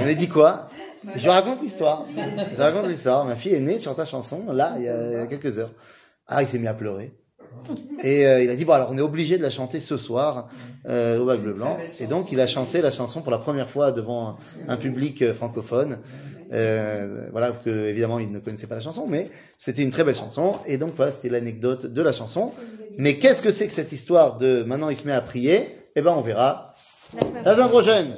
[0.00, 0.68] Il me dit quoi?
[1.14, 2.04] Je lui raconte l'histoire.
[2.54, 3.24] Je raconte l'histoire.
[3.24, 5.72] Ma fille est née sur ta chanson, là, il y a quelques heures.
[6.26, 7.14] Ah, il s'est mis à pleurer.
[8.02, 10.48] Et euh, il a dit, bon, alors on est obligé de la chanter ce soir
[10.88, 11.78] euh, au bac bleu blanc.
[11.98, 14.36] Et donc, il a chanté la chanson pour la première fois devant
[14.68, 15.98] un public euh, francophone.
[16.52, 20.14] Euh, voilà, que évidemment, il ne connaissait pas la chanson, mais c'était une très belle
[20.14, 20.56] chanson.
[20.66, 22.52] Et donc, voilà, c'était l'anecdote de la chanson.
[22.98, 25.76] Mais qu'est-ce que c'est que cette histoire de maintenant il se met à prier?
[25.96, 26.74] Eh ben, on verra
[27.14, 27.56] D'accord.
[27.56, 28.08] la prochaine.